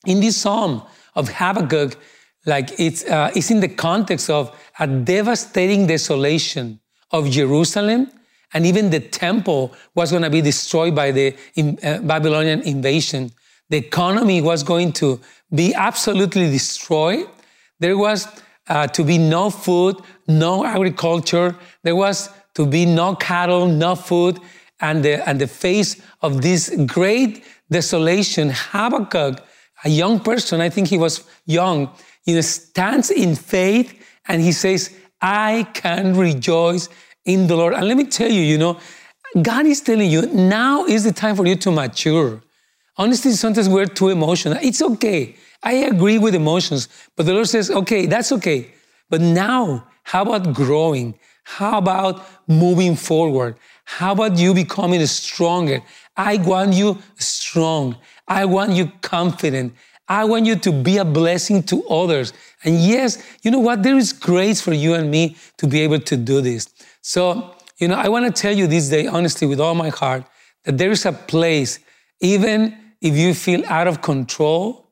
In 0.05 0.19
this 0.19 0.37
psalm 0.37 0.83
of 1.15 1.29
Habakkuk, 1.29 1.95
like 2.45 2.79
it's, 2.79 3.05
uh, 3.05 3.31
it's 3.35 3.51
in 3.51 3.59
the 3.59 3.69
context 3.69 4.29
of 4.29 4.55
a 4.79 4.87
devastating 4.87 5.87
desolation 5.87 6.79
of 7.11 7.29
Jerusalem, 7.29 8.09
and 8.53 8.65
even 8.65 8.89
the 8.89 8.99
temple 8.99 9.73
was 9.95 10.11
going 10.11 10.23
to 10.23 10.29
be 10.29 10.41
destroyed 10.41 10.95
by 10.95 11.11
the 11.11 11.35
uh, 11.57 11.99
Babylonian 11.99 12.61
invasion. 12.61 13.31
The 13.69 13.77
economy 13.77 14.41
was 14.41 14.63
going 14.63 14.93
to 14.93 15.19
be 15.53 15.73
absolutely 15.73 16.49
destroyed. 16.49 17.27
There 17.79 17.97
was 17.97 18.27
uh, 18.67 18.87
to 18.87 19.03
be 19.03 19.17
no 19.17 19.49
food, 19.49 19.97
no 20.27 20.65
agriculture. 20.65 21.55
There 21.83 21.95
was 21.95 22.29
to 22.55 22.65
be 22.65 22.85
no 22.85 23.15
cattle, 23.15 23.67
no 23.67 23.95
food, 23.95 24.39
and 24.79 25.03
the, 25.03 25.27
and 25.27 25.39
the 25.39 25.47
face 25.47 26.01
of 26.21 26.41
this 26.41 26.75
great 26.85 27.43
desolation, 27.71 28.51
Habakkuk, 28.53 29.43
a 29.83 29.89
young 29.89 30.19
person, 30.19 30.61
I 30.61 30.69
think 30.69 30.87
he 30.87 30.97
was 30.97 31.23
young, 31.45 31.89
you 32.25 32.35
know, 32.35 32.41
stands 32.41 33.11
in 33.11 33.35
faith 33.35 33.93
and 34.27 34.41
he 34.41 34.51
says, 34.51 34.95
I 35.21 35.67
can 35.73 36.15
rejoice 36.15 36.89
in 37.25 37.47
the 37.47 37.55
Lord. 37.55 37.73
And 37.73 37.87
let 37.87 37.97
me 37.97 38.05
tell 38.05 38.29
you, 38.29 38.41
you 38.41 38.57
know, 38.57 38.79
God 39.41 39.65
is 39.65 39.81
telling 39.81 40.09
you 40.09 40.27
now 40.27 40.85
is 40.85 41.03
the 41.03 41.11
time 41.11 41.35
for 41.35 41.45
you 41.45 41.55
to 41.57 41.71
mature. 41.71 42.41
Honestly, 42.97 43.31
sometimes 43.31 43.67
we're 43.67 43.87
too 43.87 44.09
emotional. 44.09 44.57
It's 44.61 44.81
okay. 44.81 45.35
I 45.63 45.73
agree 45.73 46.17
with 46.17 46.35
emotions, 46.35 46.89
but 47.15 47.25
the 47.25 47.33
Lord 47.33 47.47
says, 47.47 47.71
okay, 47.71 48.05
that's 48.05 48.31
okay. 48.33 48.73
But 49.09 49.21
now, 49.21 49.87
how 50.03 50.21
about 50.21 50.53
growing? 50.53 51.15
How 51.43 51.77
about 51.77 52.25
moving 52.47 52.95
forward? 52.95 53.57
How 53.85 54.11
about 54.11 54.37
you 54.37 54.53
becoming 54.53 55.05
stronger? 55.07 55.81
I 56.15 56.37
want 56.37 56.73
you 56.73 56.99
strong. 57.17 57.97
I 58.27 58.45
want 58.45 58.71
you 58.71 58.91
confident. 59.01 59.73
I 60.07 60.25
want 60.25 60.45
you 60.45 60.55
to 60.57 60.71
be 60.71 60.97
a 60.97 61.05
blessing 61.05 61.63
to 61.63 61.85
others. 61.87 62.33
And 62.63 62.79
yes, 62.79 63.23
you 63.41 63.51
know 63.51 63.59
what? 63.59 63.83
There 63.83 63.97
is 63.97 64.13
grace 64.13 64.61
for 64.61 64.73
you 64.73 64.93
and 64.93 65.09
me 65.09 65.37
to 65.57 65.67
be 65.67 65.81
able 65.81 65.99
to 65.99 66.17
do 66.17 66.41
this. 66.41 66.67
So, 67.01 67.55
you 67.77 67.87
know, 67.87 67.95
I 67.95 68.09
want 68.09 68.25
to 68.25 68.41
tell 68.41 68.55
you 68.55 68.67
this 68.67 68.89
day, 68.89 69.07
honestly, 69.07 69.47
with 69.47 69.59
all 69.59 69.75
my 69.75 69.89
heart, 69.89 70.25
that 70.65 70.77
there 70.77 70.91
is 70.91 71.05
a 71.05 71.13
place, 71.13 71.79
even 72.21 72.77
if 73.01 73.15
you 73.15 73.33
feel 73.33 73.65
out 73.67 73.87
of 73.87 74.01
control, 74.01 74.89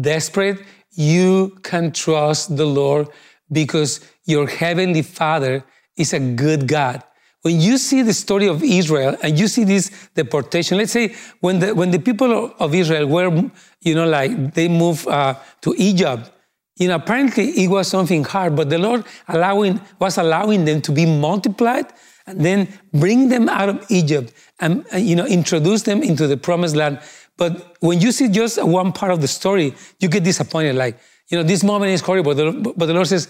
desperate, 0.00 0.58
you 0.92 1.58
can 1.62 1.92
trust 1.92 2.56
the 2.56 2.66
Lord 2.66 3.08
because 3.50 4.00
your 4.24 4.46
heavenly 4.48 5.02
Father 5.02 5.64
is 5.96 6.12
a 6.12 6.20
good 6.20 6.66
God. 6.66 7.02
When 7.42 7.60
you 7.60 7.76
see 7.76 8.02
the 8.02 8.14
story 8.14 8.46
of 8.46 8.62
Israel 8.62 9.16
and 9.20 9.38
you 9.38 9.48
see 9.48 9.64
this 9.64 9.90
deportation, 10.14 10.78
let's 10.78 10.92
say 10.92 11.14
when 11.40 11.58
the, 11.58 11.74
when 11.74 11.90
the 11.90 11.98
people 11.98 12.54
of 12.58 12.74
Israel 12.74 13.06
were, 13.06 13.50
you 13.80 13.94
know, 13.96 14.08
like 14.08 14.54
they 14.54 14.68
moved 14.68 15.08
uh, 15.08 15.34
to 15.62 15.74
Egypt, 15.76 16.30
you 16.76 16.88
know, 16.88 16.94
apparently 16.94 17.50
it 17.50 17.68
was 17.68 17.88
something 17.88 18.24
hard, 18.24 18.54
but 18.54 18.70
the 18.70 18.78
Lord 18.78 19.04
allowing, 19.28 19.80
was 19.98 20.18
allowing 20.18 20.64
them 20.64 20.80
to 20.82 20.92
be 20.92 21.04
multiplied 21.04 21.92
and 22.26 22.40
then 22.40 22.68
bring 22.94 23.28
them 23.28 23.48
out 23.48 23.68
of 23.68 23.84
Egypt 23.90 24.32
and, 24.60 24.84
you 24.94 25.16
know, 25.16 25.26
introduce 25.26 25.82
them 25.82 26.02
into 26.02 26.28
the 26.28 26.36
promised 26.36 26.76
land. 26.76 27.00
But 27.36 27.76
when 27.80 28.00
you 28.00 28.12
see 28.12 28.28
just 28.28 28.62
one 28.62 28.92
part 28.92 29.10
of 29.10 29.20
the 29.20 29.28
story, 29.28 29.74
you 29.98 30.08
get 30.08 30.22
disappointed. 30.22 30.76
Like, 30.76 30.98
you 31.28 31.36
know, 31.36 31.42
this 31.42 31.64
moment 31.64 31.90
is 31.90 32.00
horrible, 32.00 32.34
but 32.34 32.86
the 32.86 32.94
Lord 32.94 33.08
says, 33.08 33.28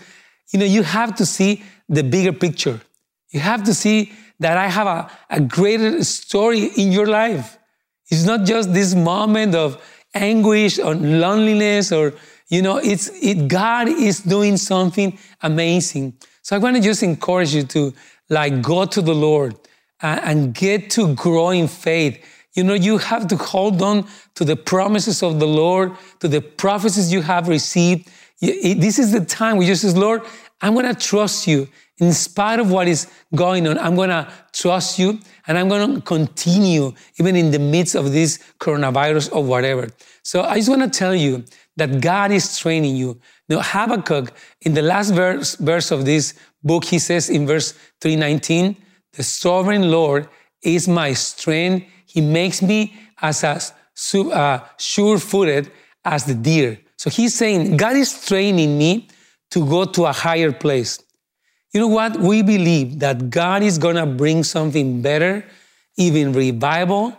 you 0.53 0.59
know, 0.59 0.67
you 0.67 0.83
have 0.83 1.15
to 1.17 1.25
see 1.25 1.63
the 1.89 2.03
bigger 2.03 2.33
picture. 2.33 2.81
You 3.33 3.41
have 3.41 3.65
to 3.65 3.75
see 3.75 4.13
that 4.39 4.57
I 4.57 4.69
have 4.69 4.87
a, 4.87 5.11
a 5.31 5.41
greater 5.41 6.05
story 6.05 6.67
in 6.77 6.93
your 6.93 7.07
life. 7.07 7.59
It's 8.11 8.25
not 8.25 8.45
just 8.45 8.73
this 8.73 8.95
moment 8.95 9.55
of 9.55 9.83
anguish 10.15 10.79
or 10.79 10.95
loneliness 10.95 11.91
or, 11.91 12.13
you 12.49 12.61
know, 12.61 12.77
it's 12.77 13.09
it 13.23 13.49
God 13.49 13.89
is 13.89 14.21
doing 14.21 14.57
something 14.59 15.19
amazing. 15.41 16.15
So 16.43 16.55
I 16.55 16.59
want 16.59 16.77
to 16.77 16.83
just 16.83 17.03
encourage 17.03 17.55
you 17.55 17.63
to 17.65 17.95
like 18.29 18.61
go 18.61 18.85
to 18.85 19.01
the 19.01 19.15
Lord 19.15 19.57
and, 20.03 20.21
and 20.21 20.55
get 20.55 20.91
to 20.91 21.15
grow 21.15 21.51
in 21.51 21.69
faith. 21.69 22.23
You 22.55 22.65
know, 22.65 22.75
you 22.75 22.99
have 22.99 23.29
to 23.29 23.37
hold 23.37 23.81
on 23.81 24.07
to 24.35 24.45
the 24.45 24.57
promises 24.57 25.23
of 25.23 25.41
the 25.41 25.47
Lord, 25.47 25.93
to 26.21 26.29
the 26.29 26.43
prophecies 26.43 27.11
you 27.11 27.23
have 27.23 27.49
received. 27.49 28.11
This 28.41 28.99
is 28.99 29.13
the 29.13 29.25
time 29.25 29.57
where 29.57 29.67
you 29.67 29.75
say, 29.75 29.99
Lord, 29.99 30.23
I'm 30.61 30.75
going 30.75 30.87
to 30.87 30.95
trust 30.95 31.47
you 31.47 31.69
in 32.03 32.13
spite 32.13 32.59
of 32.59 32.69
what 32.69 32.89
is 32.89 33.07
going 33.33 33.65
on. 33.69 33.79
I'm 33.79 33.95
going 33.95 34.11
to 34.11 34.27
trust 34.53 34.99
you 34.99 35.21
and 35.47 35.57
I'm 35.57 35.69
going 35.69 35.95
to 35.95 36.01
continue 36.01 36.93
even 37.21 37.37
in 37.37 37.53
the 37.53 37.61
midst 37.61 37.95
of 37.95 38.11
this 38.11 38.41
coronavirus 38.59 39.33
or 39.33 39.45
whatever. 39.45 39.89
So 40.25 40.43
I 40.43 40.57
just 40.57 40.69
want 40.69 40.83
to 40.83 40.91
tell 40.91 41.15
you 41.15 41.45
that 41.77 42.01
God 42.01 42.33
is 42.33 42.59
training 42.59 42.97
you. 42.97 43.21
Now, 43.49 43.61
Habakkuk, 43.63 44.33
in 44.63 44.75
the 44.75 44.83
last 44.83 45.11
verse, 45.13 45.55
verse 45.55 45.93
of 45.93 46.05
this 46.05 46.35
book, 46.65 46.85
he 46.85 46.99
says 46.99 47.31
in 47.31 47.47
verse 47.47 47.73
319, 48.01 48.77
the 49.13 49.23
sovereign 49.23 49.89
Lord 49.89 50.29
is 50.63 50.89
my 50.89 51.13
strength. 51.13 51.87
He 52.07 52.21
makes 52.21 52.63
me 52.63 52.95
as 53.21 53.45
a 53.45 53.61
uh, 54.33 54.59
sure-footed 54.77 55.71
as 56.05 56.25
the 56.25 56.35
deer. 56.35 56.81
So 56.97 57.11
he's 57.11 57.35
saying, 57.35 57.77
God 57.77 57.95
is 57.95 58.27
training 58.27 58.77
me 58.77 59.09
to 59.53 59.65
go 59.65 59.85
to 59.85 60.07
a 60.07 60.13
higher 60.13 60.51
place. 60.51 60.99
You 61.73 61.81
know 61.81 61.89
what? 61.89 62.19
We 62.19 62.43
believe 62.43 62.99
that 62.99 63.31
God 63.31 63.63
is 63.63 63.79
going 63.79 63.97
to 63.97 64.07
bring 64.07 64.45
something 64.45 65.01
better, 65.01 65.45
even 65.97 66.33
revival 66.33 67.17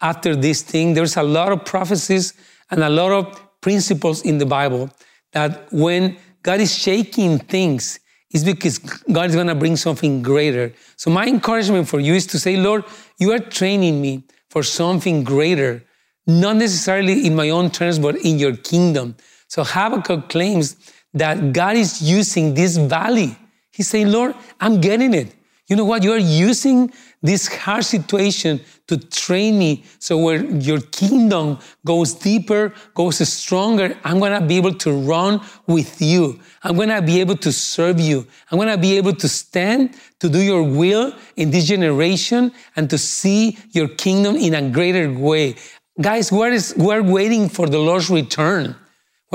after 0.00 0.36
this 0.36 0.62
thing. 0.62 0.94
There's 0.94 1.16
a 1.16 1.22
lot 1.22 1.50
of 1.52 1.64
prophecies 1.64 2.34
and 2.70 2.82
a 2.82 2.90
lot 2.90 3.10
of 3.12 3.60
principles 3.60 4.22
in 4.22 4.38
the 4.38 4.46
Bible 4.46 4.90
that 5.32 5.72
when 5.72 6.16
God 6.42 6.60
is 6.60 6.72
shaking 6.72 7.38
things, 7.38 7.98
it's 8.30 8.44
because 8.44 8.78
God 8.78 9.30
is 9.30 9.34
going 9.34 9.46
to 9.48 9.54
bring 9.54 9.76
something 9.76 10.22
greater. 10.22 10.72
So, 10.96 11.10
my 11.10 11.26
encouragement 11.26 11.88
for 11.88 12.00
you 12.00 12.14
is 12.14 12.26
to 12.28 12.38
say, 12.38 12.56
Lord, 12.56 12.84
you 13.18 13.32
are 13.32 13.38
training 13.38 14.00
me 14.00 14.24
for 14.50 14.62
something 14.62 15.24
greater, 15.24 15.82
not 16.26 16.56
necessarily 16.56 17.26
in 17.26 17.34
my 17.34 17.50
own 17.50 17.70
terms, 17.70 17.98
but 17.98 18.16
in 18.16 18.38
your 18.38 18.56
kingdom. 18.56 19.16
So, 19.48 19.64
Habakkuk 19.64 20.28
claims 20.28 20.76
that 21.14 21.52
God 21.52 21.76
is 21.76 22.02
using 22.02 22.54
this 22.54 22.76
valley. 22.76 23.36
He's 23.76 23.88
saying, 23.88 24.10
Lord, 24.10 24.34
I'm 24.58 24.80
getting 24.80 25.12
it. 25.12 25.34
You 25.68 25.76
know 25.76 25.84
what? 25.84 26.02
You 26.02 26.12
are 26.12 26.18
using 26.18 26.90
this 27.22 27.46
hard 27.46 27.84
situation 27.84 28.60
to 28.86 28.96
train 28.96 29.58
me 29.58 29.84
so 29.98 30.16
where 30.16 30.42
your 30.44 30.80
kingdom 30.80 31.58
goes 31.84 32.14
deeper, 32.14 32.72
goes 32.94 33.16
stronger, 33.28 33.94
I'm 34.02 34.18
going 34.18 34.40
to 34.40 34.46
be 34.46 34.56
able 34.56 34.72
to 34.74 34.92
run 34.92 35.42
with 35.66 36.00
you. 36.00 36.40
I'm 36.62 36.76
going 36.76 36.88
to 36.88 37.02
be 37.02 37.20
able 37.20 37.36
to 37.36 37.52
serve 37.52 38.00
you. 38.00 38.26
I'm 38.50 38.56
going 38.56 38.70
to 38.70 38.78
be 38.78 38.96
able 38.96 39.14
to 39.14 39.28
stand 39.28 39.94
to 40.20 40.30
do 40.30 40.40
your 40.40 40.62
will 40.62 41.12
in 41.36 41.50
this 41.50 41.66
generation 41.66 42.52
and 42.76 42.88
to 42.88 42.96
see 42.96 43.58
your 43.72 43.88
kingdom 43.88 44.36
in 44.36 44.54
a 44.54 44.70
greater 44.70 45.12
way. 45.12 45.56
Guys, 46.00 46.32
we're, 46.32 46.58
we're 46.78 47.02
waiting 47.02 47.50
for 47.50 47.66
the 47.66 47.78
Lord's 47.78 48.08
return. 48.08 48.74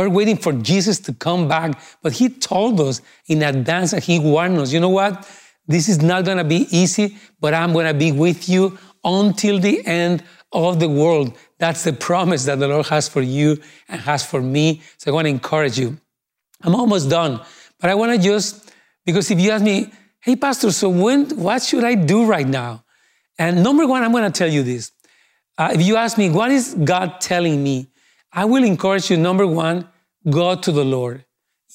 We're 0.01 0.09
waiting 0.09 0.37
for 0.37 0.51
Jesus 0.51 0.99
to 1.01 1.13
come 1.13 1.47
back, 1.47 1.79
but 2.01 2.13
He 2.13 2.27
told 2.27 2.81
us 2.81 3.03
in 3.27 3.43
advance 3.43 3.93
and 3.93 4.03
He 4.03 4.17
warned 4.17 4.57
us, 4.57 4.73
you 4.73 4.79
know 4.79 4.89
what? 4.89 5.29
This 5.67 5.87
is 5.87 6.01
not 6.01 6.25
going 6.25 6.39
to 6.39 6.43
be 6.43 6.65
easy, 6.75 7.17
but 7.39 7.53
I'm 7.53 7.71
going 7.71 7.85
to 7.85 7.93
be 7.93 8.11
with 8.11 8.49
you 8.49 8.79
until 9.03 9.59
the 9.59 9.85
end 9.85 10.23
of 10.51 10.79
the 10.79 10.89
world. 10.89 11.37
That's 11.59 11.83
the 11.83 11.93
promise 11.93 12.45
that 12.45 12.57
the 12.57 12.67
Lord 12.67 12.87
has 12.87 13.07
for 13.07 13.21
you 13.21 13.61
and 13.87 14.01
has 14.01 14.25
for 14.25 14.41
me. 14.41 14.81
So 14.97 15.11
I 15.11 15.13
want 15.13 15.25
to 15.25 15.29
encourage 15.29 15.77
you. 15.77 15.99
I'm 16.63 16.73
almost 16.73 17.07
done, 17.07 17.39
but 17.79 17.91
I 17.91 17.93
want 17.93 18.11
to 18.11 18.17
just, 18.17 18.73
because 19.05 19.29
if 19.29 19.39
you 19.39 19.51
ask 19.51 19.63
me, 19.63 19.91
hey, 20.19 20.35
Pastor, 20.35 20.71
so 20.71 20.89
when, 20.89 21.29
what 21.37 21.61
should 21.61 21.83
I 21.83 21.93
do 21.93 22.25
right 22.25 22.47
now? 22.47 22.83
And 23.37 23.63
number 23.63 23.85
one, 23.85 24.03
I'm 24.03 24.11
going 24.11 24.23
to 24.23 24.35
tell 24.35 24.51
you 24.51 24.63
this. 24.63 24.91
Uh, 25.59 25.69
if 25.75 25.81
you 25.83 25.95
ask 25.95 26.17
me, 26.17 26.31
what 26.31 26.49
is 26.49 26.73
God 26.73 27.21
telling 27.21 27.63
me? 27.63 27.87
I 28.33 28.45
will 28.45 28.63
encourage 28.63 29.11
you, 29.11 29.17
number 29.17 29.45
one, 29.45 29.87
go 30.29 30.55
to 30.55 30.71
the 30.71 30.85
Lord 30.85 31.25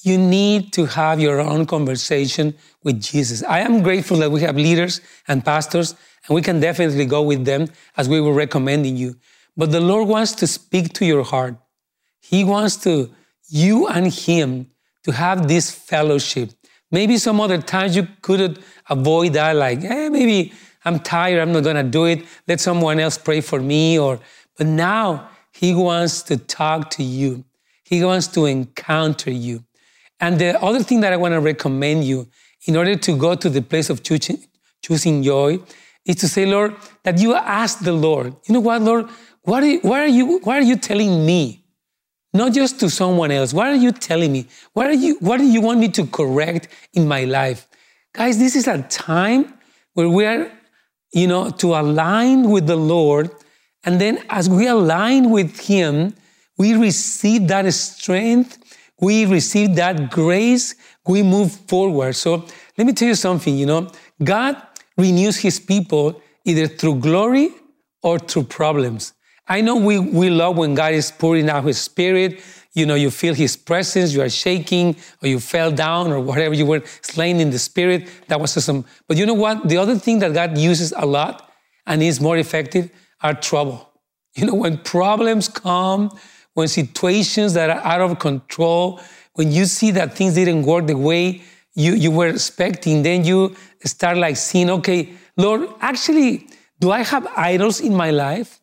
you 0.03 0.19
need 0.19 0.73
to 0.75 0.87
have 0.87 1.21
your 1.21 1.41
own 1.41 1.67
conversation 1.67 2.55
with 2.83 3.01
Jesus. 3.01 3.43
I 3.43 3.61
am 3.61 3.83
grateful 3.83 4.19
that 4.19 4.31
we 4.31 4.41
have 4.43 4.57
leaders 4.57 5.01
and 5.27 5.45
pastors, 5.45 5.95
and 6.27 6.35
we 6.35 6.43
can 6.43 6.61
definitely 6.61 7.07
go 7.07 7.23
with 7.23 7.45
them 7.45 7.69
as 7.97 8.09
we 8.09 8.21
were 8.21 8.33
recommending 8.33 8.97
you. 8.97 9.17
But 9.57 9.73
the 9.73 9.81
Lord 9.81 10.09
wants 10.09 10.33
to 10.35 10.47
speak 10.47 10.93
to 10.95 11.07
your 11.07 11.25
heart. 11.25 11.57
He 12.21 12.45
wants 12.45 12.77
to, 12.79 13.11
you 13.49 13.87
and 13.87 14.13
Him, 14.13 14.71
to 15.05 15.13
have 15.13 15.49
this 15.49 15.71
fellowship. 15.71 16.51
Maybe 16.91 17.17
some 17.17 17.41
other 17.41 17.61
times 17.61 17.97
you 17.97 18.07
could 18.21 18.63
avoid 18.89 19.33
that, 19.33 19.57
like, 19.57 19.81
hey, 19.83 20.09
maybe 20.09 20.53
I'm 20.85 21.01
tired, 21.01 21.41
I'm 21.41 21.53
not 21.53 21.65
gonna 21.65 21.83
do 21.83 22.05
it. 22.05 22.25
Let 22.47 22.61
someone 22.61 23.01
else 23.01 23.17
pray 23.17 23.41
for 23.41 23.61
me. 23.61 23.99
Or, 23.99 24.21
but 24.59 24.67
now 24.67 25.31
He 25.53 25.75
wants 25.75 26.23
to 26.25 26.37
talk 26.37 26.91
to 26.91 27.03
you. 27.03 27.46
He 27.87 28.03
wants 28.05 28.27
to 28.29 28.47
encounter 28.47 29.31
you. 29.31 29.63
And 30.19 30.41
the 30.41 30.61
other 30.61 30.83
thing 30.83 31.03
that 31.03 31.13
I 31.13 31.17
want 31.17 31.35
to 31.35 31.41
recommend 31.41 32.05
you 32.05 32.29
in 32.67 32.75
order 32.77 32.97
to 32.97 33.17
go 33.17 33.37
to 33.37 33.49
the 33.49 33.63
place 33.63 33.91
of 33.91 34.03
choosing, 34.03 34.45
choosing 34.83 35.23
joy 35.23 35.61
is 36.05 36.17
to 36.17 36.29
say, 36.29 36.47
Lord, 36.47 36.75
that 37.05 37.19
you 37.19 37.37
ask 37.37 37.79
the 37.79 37.93
Lord, 37.93 38.35
you 38.49 38.55
know 38.55 38.61
what, 38.61 38.83
Lord, 38.83 39.09
what 39.43 39.63
are 39.63 39.67
you, 39.67 39.81
what 39.83 40.01
are 40.01 40.09
you, 40.09 40.39
what 40.41 40.57
are 40.57 40.63
you 40.63 40.75
telling 40.75 41.25
me? 41.25 41.65
Not 42.33 42.53
just 42.53 42.81
to 42.81 42.91
someone 42.91 43.31
else. 43.31 43.55
What 43.55 43.69
are 43.69 43.77
you 43.77 43.93
telling 43.93 44.33
me? 44.33 44.49
What 44.73 44.89
are 44.89 44.93
you, 44.93 45.17
what 45.21 45.37
do 45.37 45.45
you 45.45 45.61
want 45.61 45.79
me 45.79 45.89
to 45.91 46.07
correct 46.07 46.67
in 46.93 47.07
my 47.07 47.23
life? 47.23 47.69
Guys, 48.13 48.37
this 48.37 48.57
is 48.57 48.67
a 48.67 48.83
time 48.83 49.55
where 49.95 50.09
we 50.09 50.27
are, 50.27 50.51
you 51.13 51.29
know, 51.29 51.51
to 51.51 51.77
align 51.77 52.51
with 52.51 52.67
the 52.67 52.77
Lord. 52.77 53.31
And 53.85 54.01
then 54.01 54.25
as 54.29 54.51
we 54.51 54.67
align 54.67 55.31
with 55.31 55.61
Him, 55.61 56.15
we 56.59 56.75
receive 56.75 57.47
that 57.49 57.73
strength 57.73 58.59
we 59.01 59.27
receive 59.27 59.75
that 59.77 60.11
grace, 60.11 60.75
we 61.07 61.23
move 61.23 61.53
forward. 61.53 62.15
So 62.15 62.45
let 62.79 62.87
me 62.87 62.93
tell 62.93 63.09
you 63.09 63.15
something, 63.15 63.57
you 63.57 63.67
know, 63.67 63.91
God 64.23 64.61
renews 64.97 65.37
his 65.37 65.61
people 65.61 66.21
either 66.45 66.67
through 66.67 66.97
glory 66.97 67.51
or 68.03 68.19
through 68.19 68.45
problems. 68.45 69.13
I 69.49 69.61
know 69.61 69.77
we, 69.77 69.99
we 69.99 70.31
love 70.31 70.57
when 70.57 70.75
God 70.75 70.95
is 70.95 71.11
pouring 71.11 71.49
out 71.49 71.65
his 71.65 71.79
spirit. 71.79 72.41
You 72.73 72.87
know, 72.87 72.95
you 72.95 73.11
feel 73.11 73.35
his 73.35 73.57
presence, 73.57 74.13
you 74.13 74.23
are 74.23 74.29
shaking, 74.29 74.97
or 75.23 75.29
you 75.29 75.41
fell 75.41 75.71
down, 75.71 76.11
or 76.11 76.21
whatever 76.21 76.55
you 76.55 76.67
were 76.67 76.83
slain 77.01 77.41
in 77.41 77.51
the 77.51 77.59
spirit. 77.59 78.09
That 78.29 78.41
was 78.41 78.57
awesome. 78.57 78.85
But 79.09 79.17
you 79.17 79.25
know 79.25 79.35
what? 79.35 79.69
The 79.69 79.79
other 79.79 79.99
thing 79.99 80.19
that 80.19 80.35
God 80.35 80.59
uses 80.59 80.93
a 80.97 81.07
lot 81.07 81.51
and 81.87 82.03
is 82.03 82.21
more 82.21 82.37
effective 82.37 82.91
are 83.23 83.35
trouble. 83.35 83.89
You 84.35 84.47
know, 84.47 84.55
when 84.55 84.79
problems 84.79 85.49
come, 85.49 86.11
when 86.57 86.69
situations 86.69 87.53
that 87.53 87.69
are 87.69 87.85
out 87.85 88.01
of 88.01 88.19
control, 88.19 88.99
when 89.35 89.53
you 89.53 89.67
see 89.67 89.91
that 89.91 90.17
things 90.17 90.35
didn't 90.35 90.63
work 90.63 90.87
the 90.87 90.97
way 90.97 91.43
you, 91.75 91.93
you 91.93 92.11
were 92.11 92.29
expecting, 92.29 93.03
then 93.03 93.27
you 93.27 93.55
start 93.85 94.17
like 94.17 94.39
seeing, 94.39 94.71
okay, 94.71 95.13
Lord, 95.37 95.69
actually, 95.83 96.49
do 96.81 96.93
I 96.93 97.03
have 97.03 97.27
idols 97.37 97.81
in 97.81 97.95
my 97.95 98.11
life? 98.11 98.59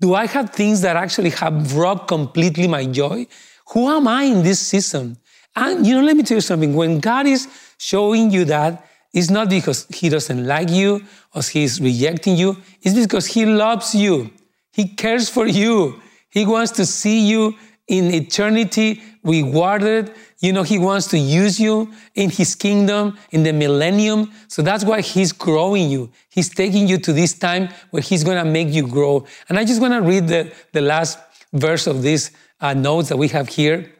Do 0.00 0.14
I 0.14 0.26
have 0.26 0.50
things 0.50 0.80
that 0.80 0.96
actually 0.96 1.30
have 1.30 1.76
robbed 1.76 2.08
completely 2.08 2.66
my 2.66 2.84
joy? 2.86 3.28
Who 3.68 3.88
am 3.88 4.08
I 4.08 4.24
in 4.24 4.42
this 4.42 4.58
season? 4.58 5.16
And 5.54 5.86
you 5.86 5.94
know, 5.94 6.02
let 6.02 6.16
me 6.16 6.24
tell 6.24 6.38
you 6.38 6.40
something. 6.40 6.74
When 6.74 6.98
God 6.98 7.28
is 7.28 7.46
showing 7.78 8.32
you 8.32 8.46
that, 8.46 8.84
it's 9.14 9.30
not 9.30 9.48
because 9.48 9.86
He 9.90 10.08
doesn't 10.08 10.44
like 10.44 10.70
you 10.70 11.04
or 11.32 11.42
He's 11.42 11.80
rejecting 11.80 12.36
you. 12.36 12.56
It's 12.82 12.98
because 12.98 13.26
He 13.26 13.46
loves 13.46 13.94
you. 13.94 14.32
He 14.72 14.88
cares 14.88 15.28
for 15.28 15.46
you. 15.46 16.02
He 16.30 16.44
wants 16.44 16.72
to 16.72 16.86
see 16.86 17.28
you 17.28 17.56
in 17.86 18.12
eternity 18.12 19.02
rewarded. 19.24 20.12
You 20.40 20.52
know, 20.52 20.62
He 20.62 20.78
wants 20.78 21.06
to 21.08 21.18
use 21.18 21.58
you 21.58 21.92
in 22.14 22.30
His 22.30 22.54
kingdom 22.54 23.18
in 23.30 23.42
the 23.42 23.52
millennium. 23.52 24.30
So 24.48 24.62
that's 24.62 24.84
why 24.84 25.00
He's 25.00 25.32
growing 25.32 25.90
you. 25.90 26.10
He's 26.30 26.48
taking 26.48 26.86
you 26.86 26.98
to 26.98 27.12
this 27.12 27.38
time 27.38 27.68
where 27.90 28.02
He's 28.02 28.24
going 28.24 28.42
to 28.42 28.50
make 28.50 28.68
you 28.68 28.86
grow. 28.86 29.26
And 29.48 29.58
I 29.58 29.64
just 29.64 29.80
want 29.80 29.94
to 29.94 30.02
read 30.02 30.28
the, 30.28 30.52
the 30.72 30.82
last 30.82 31.18
verse 31.52 31.86
of 31.86 32.02
these 32.02 32.30
uh, 32.60 32.74
notes 32.74 33.08
that 33.08 33.16
we 33.16 33.28
have 33.28 33.48
here 33.48 33.90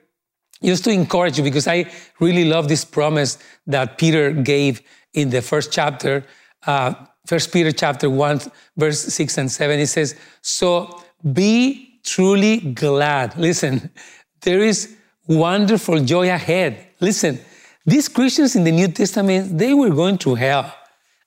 just 0.62 0.84
to 0.84 0.90
encourage 0.90 1.38
you 1.38 1.44
because 1.44 1.68
I 1.68 1.90
really 2.20 2.44
love 2.44 2.68
this 2.68 2.84
promise 2.84 3.38
that 3.66 3.96
Peter 3.96 4.32
gave 4.32 4.82
in 5.14 5.30
the 5.30 5.40
first 5.40 5.72
chapter, 5.72 6.24
uh, 6.66 6.94
First 7.26 7.52
Peter 7.52 7.72
chapter 7.72 8.08
1, 8.08 8.40
verse 8.76 9.00
6 9.00 9.38
and 9.38 9.52
7. 9.52 9.78
It 9.78 9.88
says, 9.88 10.16
So 10.40 11.02
be 11.32 11.87
truly 12.04 12.58
glad. 12.58 13.36
Listen, 13.36 13.90
there 14.42 14.60
is 14.60 14.96
wonderful 15.26 16.00
joy 16.04 16.30
ahead. 16.30 16.88
Listen, 17.00 17.38
these 17.84 18.08
Christians 18.08 18.56
in 18.56 18.64
the 18.64 18.72
New 18.72 18.88
Testament, 18.88 19.56
they 19.56 19.74
were 19.74 19.90
going 19.90 20.18
through 20.18 20.36
hell. 20.36 20.74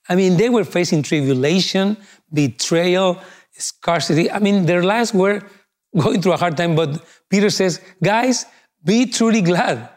I 0.08 0.16
mean, 0.16 0.36
they 0.36 0.48
were 0.48 0.64
facing 0.64 1.02
tribulation, 1.02 1.96
betrayal, 2.32 3.20
scarcity. 3.52 4.30
I 4.30 4.38
mean, 4.38 4.66
their 4.66 4.82
lives 4.82 5.14
were 5.14 5.42
going 5.96 6.20
through 6.22 6.32
a 6.32 6.36
hard 6.36 6.56
time, 6.56 6.74
but 6.74 7.04
Peter 7.28 7.50
says, 7.50 7.80
guys, 8.02 8.46
be 8.84 9.06
truly 9.06 9.40
glad. 9.40 9.88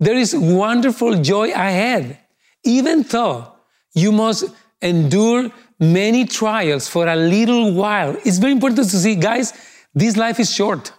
There 0.00 0.16
is 0.16 0.34
wonderful 0.34 1.22
joy 1.22 1.52
ahead, 1.52 2.18
even 2.64 3.02
though 3.02 3.52
you 3.94 4.10
must 4.10 4.44
endure 4.80 5.50
many 5.78 6.24
trials 6.24 6.88
for 6.88 7.06
a 7.06 7.16
little 7.16 7.72
while. 7.72 8.16
It's 8.24 8.38
very 8.38 8.52
important 8.52 8.90
to 8.90 8.96
see, 8.96 9.14
guys, 9.14 9.52
this 9.94 10.16
life 10.16 10.40
is 10.40 10.52
short. 10.52 10.92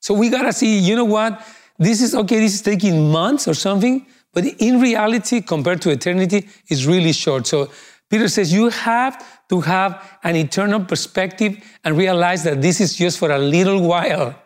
So 0.00 0.14
we 0.14 0.28
gotta 0.28 0.52
see, 0.52 0.78
you 0.78 0.96
know 0.96 1.04
what? 1.04 1.42
this 1.78 2.00
is 2.00 2.14
okay, 2.14 2.40
this 2.40 2.54
is 2.54 2.62
taking 2.62 3.10
months 3.10 3.46
or 3.46 3.54
something, 3.54 4.06
but 4.32 4.44
in 4.44 4.80
reality, 4.80 5.40
compared 5.40 5.82
to 5.82 5.90
eternity, 5.90 6.48
it's 6.68 6.84
really 6.84 7.12
short. 7.12 7.46
So 7.46 7.70
Peter 8.10 8.28
says 8.28 8.52
you 8.52 8.68
have 8.68 9.24
to 9.48 9.60
have 9.60 10.18
an 10.22 10.36
eternal 10.36 10.84
perspective 10.84 11.58
and 11.84 11.96
realize 11.96 12.44
that 12.44 12.62
this 12.62 12.80
is 12.80 12.94
just 12.94 13.18
for 13.18 13.30
a 13.30 13.38
little 13.38 13.82
while. 13.82 14.40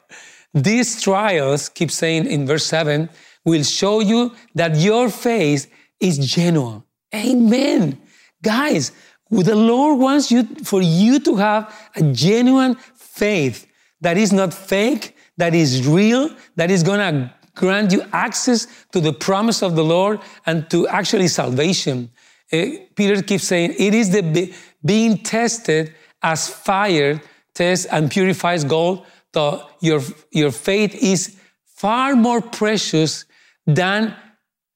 These 0.55 1.03
trials, 1.03 1.69
keep 1.69 1.91
saying 1.91 2.27
in 2.27 2.47
verse 2.47 2.67
7, 2.67 3.09
will 3.45 3.63
show 3.63 4.01
you 4.01 4.35
that 4.55 4.77
your 4.77 5.09
faith 5.09 5.71
is 6.01 6.19
genuine. 6.19 6.83
Amen. 7.15 8.01
Guys, 8.43 8.93
the 9.31 9.55
Lord 9.55 9.99
wants 9.99 10.31
you 10.31 10.45
for 10.65 10.83
you 10.83 11.21
to 11.21 11.37
have 11.37 11.91
a 11.95 12.03
genuine 12.03 12.75
faith 12.95 13.70
that 14.01 14.17
is 14.17 14.33
not 14.33 14.53
fake, 14.55 15.17
that 15.37 15.55
is 15.55 15.87
real, 15.87 16.31
that 16.57 16.71
is 16.71 16.83
going 16.83 17.01
to 17.01 17.35
grant 17.55 17.93
you 17.93 18.03
access 18.13 18.67
to 18.93 19.01
the 19.01 19.13
promise 19.13 19.63
of 19.63 19.77
the 19.77 19.85
Lord 19.85 20.21
and 20.47 20.69
to 20.71 20.89
actually 20.89 21.29
salvation. 21.29 22.11
Uh, 22.53 22.67
Peter 22.95 23.23
keeps 23.23 23.45
saying 23.45 23.75
it 23.79 23.95
is 23.95 24.11
the 24.11 24.23
be- 24.23 24.55
being 24.85 25.19
tested 25.19 25.95
as 26.23 26.49
fire 26.49 27.21
tests 27.55 27.87
and 27.87 28.11
purifies 28.11 28.65
gold. 28.65 29.07
So 29.35 29.69
your, 29.81 30.01
your 30.31 30.51
faith 30.51 30.95
is 30.95 31.37
far 31.65 32.17
more 32.17 32.41
precious 32.41 33.25
than 33.67 34.15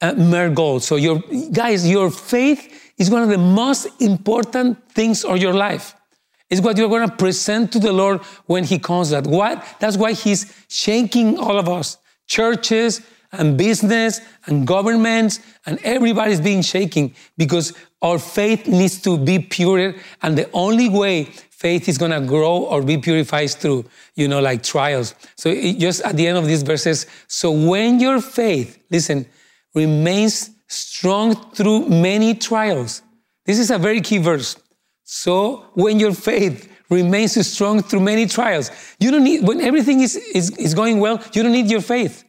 uh, 0.00 0.12
mere 0.14 0.50
gold. 0.50 0.82
So 0.82 0.96
your 0.96 1.22
guys, 1.52 1.88
your 1.88 2.10
faith 2.10 2.92
is 2.98 3.10
one 3.10 3.22
of 3.22 3.28
the 3.28 3.38
most 3.38 3.88
important 4.00 4.90
things 4.90 5.24
of 5.24 5.38
your 5.38 5.54
life. 5.54 5.94
It's 6.54 6.62
what 6.62 6.78
you're 6.78 6.88
going 6.88 7.08
to 7.08 7.16
present 7.16 7.72
to 7.72 7.80
the 7.80 7.92
Lord 7.92 8.20
when 8.46 8.62
He 8.62 8.78
comes. 8.78 9.10
That 9.10 9.26
what? 9.26 9.66
That's 9.80 9.96
why 9.96 10.12
He's 10.12 10.54
shaking 10.68 11.36
all 11.36 11.58
of 11.58 11.68
us, 11.68 11.98
churches 12.28 13.00
and 13.32 13.58
business 13.58 14.20
and 14.46 14.64
governments 14.64 15.40
and 15.66 15.80
everybody's 15.82 16.40
being 16.40 16.62
shaking 16.62 17.12
because 17.36 17.72
our 18.02 18.20
faith 18.20 18.68
needs 18.68 19.02
to 19.02 19.18
be 19.18 19.40
pure. 19.40 19.96
And 20.22 20.38
the 20.38 20.48
only 20.52 20.88
way 20.88 21.24
faith 21.24 21.88
is 21.88 21.98
going 21.98 22.12
to 22.12 22.20
grow 22.20 22.58
or 22.58 22.82
be 22.82 22.98
purified 22.98 23.46
is 23.46 23.56
through, 23.56 23.84
you 24.14 24.28
know, 24.28 24.40
like 24.40 24.62
trials. 24.62 25.16
So 25.36 25.52
just 25.52 26.02
at 26.02 26.16
the 26.16 26.28
end 26.28 26.38
of 26.38 26.46
these 26.46 26.62
verses, 26.62 27.06
so 27.26 27.50
when 27.50 27.98
your 27.98 28.20
faith, 28.20 28.80
listen, 28.92 29.26
remains 29.74 30.50
strong 30.68 31.34
through 31.50 31.88
many 31.88 32.36
trials. 32.36 33.02
This 33.44 33.58
is 33.58 33.72
a 33.72 33.78
very 33.78 34.00
key 34.00 34.18
verse. 34.18 34.56
So 35.04 35.66
when 35.74 36.00
your 36.00 36.14
faith 36.14 36.70
remains 36.90 37.46
strong 37.46 37.82
through 37.82 38.00
many 38.00 38.26
trials, 38.26 38.70
you 38.98 39.10
don't 39.10 39.24
need, 39.24 39.46
when 39.46 39.60
everything 39.60 40.00
is, 40.00 40.16
is, 40.16 40.56
is 40.56 40.74
going 40.74 40.98
well, 40.98 41.22
you 41.32 41.42
don't 41.42 41.52
need 41.52 41.70
your 41.70 41.82
faith. 41.82 42.24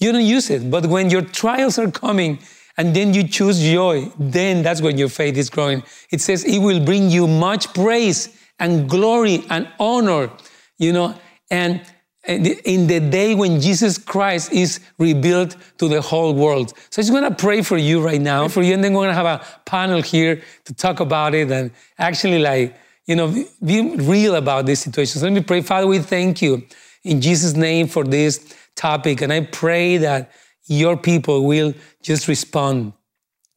You 0.00 0.12
don't 0.12 0.24
use 0.24 0.50
it. 0.50 0.70
But 0.70 0.86
when 0.86 1.08
your 1.08 1.22
trials 1.22 1.78
are 1.78 1.90
coming 1.90 2.40
and 2.76 2.94
then 2.94 3.14
you 3.14 3.26
choose 3.28 3.60
joy, 3.60 4.12
then 4.18 4.62
that's 4.62 4.82
when 4.82 4.98
your 4.98 5.08
faith 5.08 5.36
is 5.36 5.48
growing. 5.48 5.84
It 6.10 6.20
says 6.20 6.44
it 6.44 6.58
will 6.58 6.84
bring 6.84 7.10
you 7.10 7.28
much 7.28 7.72
praise 7.72 8.36
and 8.58 8.90
glory 8.90 9.44
and 9.50 9.68
honor, 9.78 10.30
you 10.78 10.92
know, 10.92 11.14
and 11.50 11.80
in 12.26 12.86
the 12.86 13.00
day 13.00 13.34
when 13.34 13.60
Jesus 13.60 13.98
Christ 13.98 14.52
is 14.52 14.80
revealed 14.98 15.56
to 15.78 15.88
the 15.88 16.00
whole 16.00 16.34
world. 16.34 16.72
So 16.90 17.02
I'm 17.02 17.08
going 17.08 17.24
to 17.24 17.34
pray 17.34 17.62
for 17.62 17.76
you 17.76 18.00
right 18.00 18.20
now, 18.20 18.48
for 18.48 18.62
you, 18.62 18.74
and 18.74 18.82
then 18.82 18.92
we're 18.92 19.04
going 19.04 19.10
to 19.10 19.22
have 19.22 19.40
a 19.40 19.44
panel 19.66 20.00
here 20.00 20.42
to 20.64 20.74
talk 20.74 21.00
about 21.00 21.34
it 21.34 21.50
and 21.50 21.70
actually, 21.98 22.38
like, 22.38 22.76
you 23.06 23.16
know, 23.16 23.44
be 23.62 23.96
real 23.96 24.36
about 24.36 24.64
this 24.64 24.80
situation. 24.80 25.20
So 25.20 25.26
let 25.26 25.34
me 25.34 25.42
pray. 25.42 25.60
Father, 25.60 25.86
we 25.86 25.98
thank 25.98 26.40
you 26.40 26.62
in 27.02 27.20
Jesus' 27.20 27.54
name 27.54 27.86
for 27.86 28.04
this 28.04 28.54
topic. 28.74 29.20
And 29.20 29.30
I 29.30 29.40
pray 29.42 29.98
that 29.98 30.32
your 30.66 30.96
people 30.96 31.44
will 31.44 31.74
just 32.02 32.26
respond, 32.28 32.94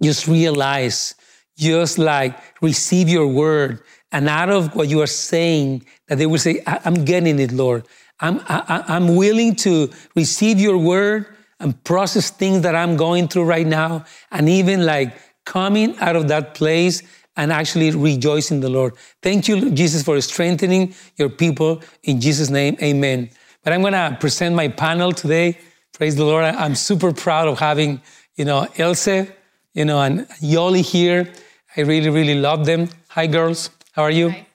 just 0.03 0.27
realize, 0.27 1.15
just 1.57 1.97
like 1.97 2.37
receive 2.61 3.07
your 3.07 3.27
word. 3.27 3.81
And 4.11 4.27
out 4.27 4.49
of 4.49 4.75
what 4.75 4.89
you 4.89 5.01
are 5.01 5.07
saying, 5.07 5.85
that 6.07 6.17
they 6.17 6.25
will 6.25 6.39
say, 6.39 6.61
I'm 6.65 7.05
getting 7.05 7.39
it, 7.39 7.51
Lord. 7.51 7.85
I'm, 8.19 8.39
I, 8.47 8.83
I'm 8.87 9.15
willing 9.15 9.55
to 9.57 9.91
receive 10.15 10.59
your 10.59 10.77
word 10.77 11.27
and 11.59 11.83
process 11.83 12.29
things 12.29 12.61
that 12.61 12.75
I'm 12.75 12.97
going 12.97 13.27
through 13.27 13.45
right 13.45 13.65
now, 13.65 14.05
and 14.31 14.47
even 14.47 14.85
like 14.85 15.17
coming 15.45 15.97
out 15.99 16.15
of 16.15 16.27
that 16.27 16.53
place 16.53 17.01
and 17.35 17.51
actually 17.51 17.91
rejoice 17.91 18.51
in 18.51 18.59
the 18.59 18.69
Lord. 18.69 18.93
Thank 19.21 19.47
you, 19.47 19.71
Jesus, 19.71 20.03
for 20.03 20.19
strengthening 20.21 20.93
your 21.17 21.29
people. 21.29 21.81
In 22.03 22.19
Jesus' 22.19 22.49
name, 22.49 22.77
amen. 22.81 23.29
But 23.63 23.73
I'm 23.73 23.81
going 23.81 23.93
to 23.93 24.17
present 24.19 24.55
my 24.55 24.67
panel 24.67 25.11
today. 25.11 25.57
Praise 25.93 26.15
the 26.15 26.25
Lord. 26.25 26.45
I'm 26.45 26.75
super 26.75 27.13
proud 27.13 27.47
of 27.47 27.59
having, 27.59 28.01
you 28.35 28.45
know, 28.45 28.67
Ilse, 28.77 29.27
you 29.73 29.85
know, 29.85 30.01
and 30.01 30.21
Yoli 30.41 30.81
here. 30.81 31.31
I 31.75 31.81
really, 31.81 32.09
really 32.09 32.39
love 32.39 32.65
them. 32.65 32.89
Hi, 33.09 33.27
girls. 33.27 33.69
How 33.91 34.03
are 34.03 34.11
you? 34.11 34.29
Hi. 34.29 34.46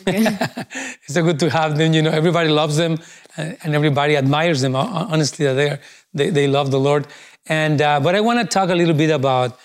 it's 0.06 1.14
so 1.14 1.22
good 1.22 1.38
to 1.40 1.50
have 1.50 1.76
them. 1.76 1.92
You 1.92 2.02
know, 2.02 2.10
everybody 2.10 2.48
loves 2.48 2.76
them 2.76 2.98
uh, 3.36 3.52
and 3.62 3.74
everybody 3.74 4.16
admires 4.16 4.60
them. 4.60 4.76
Honestly, 4.76 5.46
they 5.46 5.78
they, 6.14 6.30
they 6.30 6.48
love 6.48 6.70
the 6.70 6.80
Lord. 6.80 7.06
And 7.46 7.80
uh, 7.80 8.00
but 8.00 8.14
I 8.14 8.20
want 8.20 8.40
to 8.40 8.46
talk 8.46 8.70
a 8.70 8.74
little 8.74 8.94
bit 8.94 9.10
about 9.10 9.58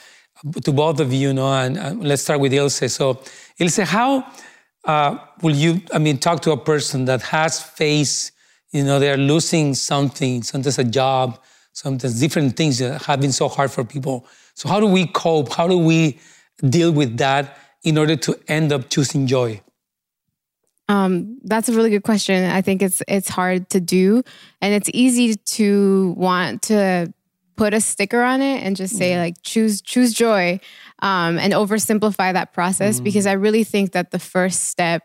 to 0.63 0.71
both 0.71 0.99
of 0.99 1.13
you, 1.13 1.29
you 1.29 1.33
know, 1.33 1.51
and 1.53 1.77
uh, 1.77 1.93
let's 1.97 2.21
start 2.21 2.39
with 2.39 2.53
Ilse. 2.53 2.91
So, 2.91 3.21
Ilse, 3.59 3.77
how 3.77 4.25
uh, 4.85 5.17
will 5.41 5.55
you? 5.55 5.81
I 5.93 5.99
mean, 5.99 6.17
talk 6.17 6.41
to 6.41 6.51
a 6.51 6.57
person 6.57 7.05
that 7.05 7.21
has 7.23 7.61
faced, 7.61 8.31
you 8.71 8.83
know, 8.83 8.99
they're 8.99 9.17
losing 9.17 9.73
something, 9.73 10.43
sometimes 10.43 10.79
a 10.79 10.83
job, 10.83 11.39
sometimes 11.71 12.19
different 12.19 12.57
things 12.57 12.79
that 12.79 13.01
have 13.03 13.21
been 13.21 13.31
so 13.31 13.47
hard 13.47 13.71
for 13.71 13.83
people. 13.83 14.25
So, 14.55 14.69
how 14.69 14.79
do 14.79 14.87
we 14.87 15.07
cope? 15.07 15.53
How 15.53 15.67
do 15.67 15.77
we 15.77 16.19
deal 16.67 16.91
with 16.91 17.17
that 17.17 17.57
in 17.83 17.97
order 17.97 18.15
to 18.15 18.39
end 18.47 18.71
up 18.71 18.89
choosing 18.89 19.27
joy? 19.27 19.61
Um, 20.89 21.39
that's 21.43 21.69
a 21.69 21.73
really 21.73 21.89
good 21.89 22.03
question. 22.03 22.49
I 22.49 22.61
think 22.61 22.81
it's 22.81 23.01
it's 23.07 23.29
hard 23.29 23.69
to 23.69 23.79
do, 23.79 24.23
and 24.61 24.73
it's 24.73 24.89
easy 24.93 25.35
to 25.35 26.13
want 26.17 26.63
to 26.63 27.13
put 27.55 27.73
a 27.73 27.79
sticker 27.79 28.21
on 28.21 28.41
it 28.41 28.63
and 28.63 28.75
just 28.75 28.97
say 28.97 29.11
mm. 29.11 29.19
like 29.19 29.35
choose 29.43 29.81
choose 29.81 30.13
joy, 30.13 30.59
um, 30.99 31.37
and 31.37 31.53
oversimplify 31.53 32.33
that 32.33 32.53
process 32.53 32.99
mm. 32.99 33.03
because 33.05 33.25
I 33.25 33.33
really 33.33 33.63
think 33.63 33.93
that 33.93 34.11
the 34.11 34.19
first 34.19 34.65
step 34.65 35.03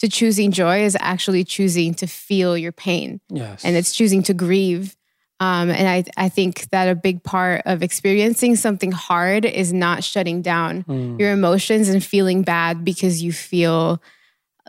to 0.00 0.08
choosing 0.08 0.50
joy 0.50 0.82
is 0.82 0.96
actually 0.98 1.44
choosing 1.44 1.94
to 1.94 2.06
feel 2.06 2.56
your 2.56 2.72
pain, 2.72 3.20
yes. 3.28 3.64
and 3.64 3.76
it's 3.76 3.94
choosing 3.94 4.22
to 4.24 4.34
grieve. 4.34 4.96
Um, 5.38 5.70
and 5.70 5.88
I, 5.88 6.04
I 6.22 6.28
think 6.28 6.68
that 6.68 6.88
a 6.88 6.94
big 6.94 7.22
part 7.22 7.62
of 7.64 7.82
experiencing 7.82 8.56
something 8.56 8.92
hard 8.92 9.46
is 9.46 9.72
not 9.72 10.04
shutting 10.04 10.42
down 10.42 10.82
mm. 10.82 11.18
your 11.18 11.32
emotions 11.32 11.88
and 11.88 12.04
feeling 12.04 12.42
bad 12.42 12.84
because 12.84 13.22
you 13.22 13.32
feel 13.32 14.02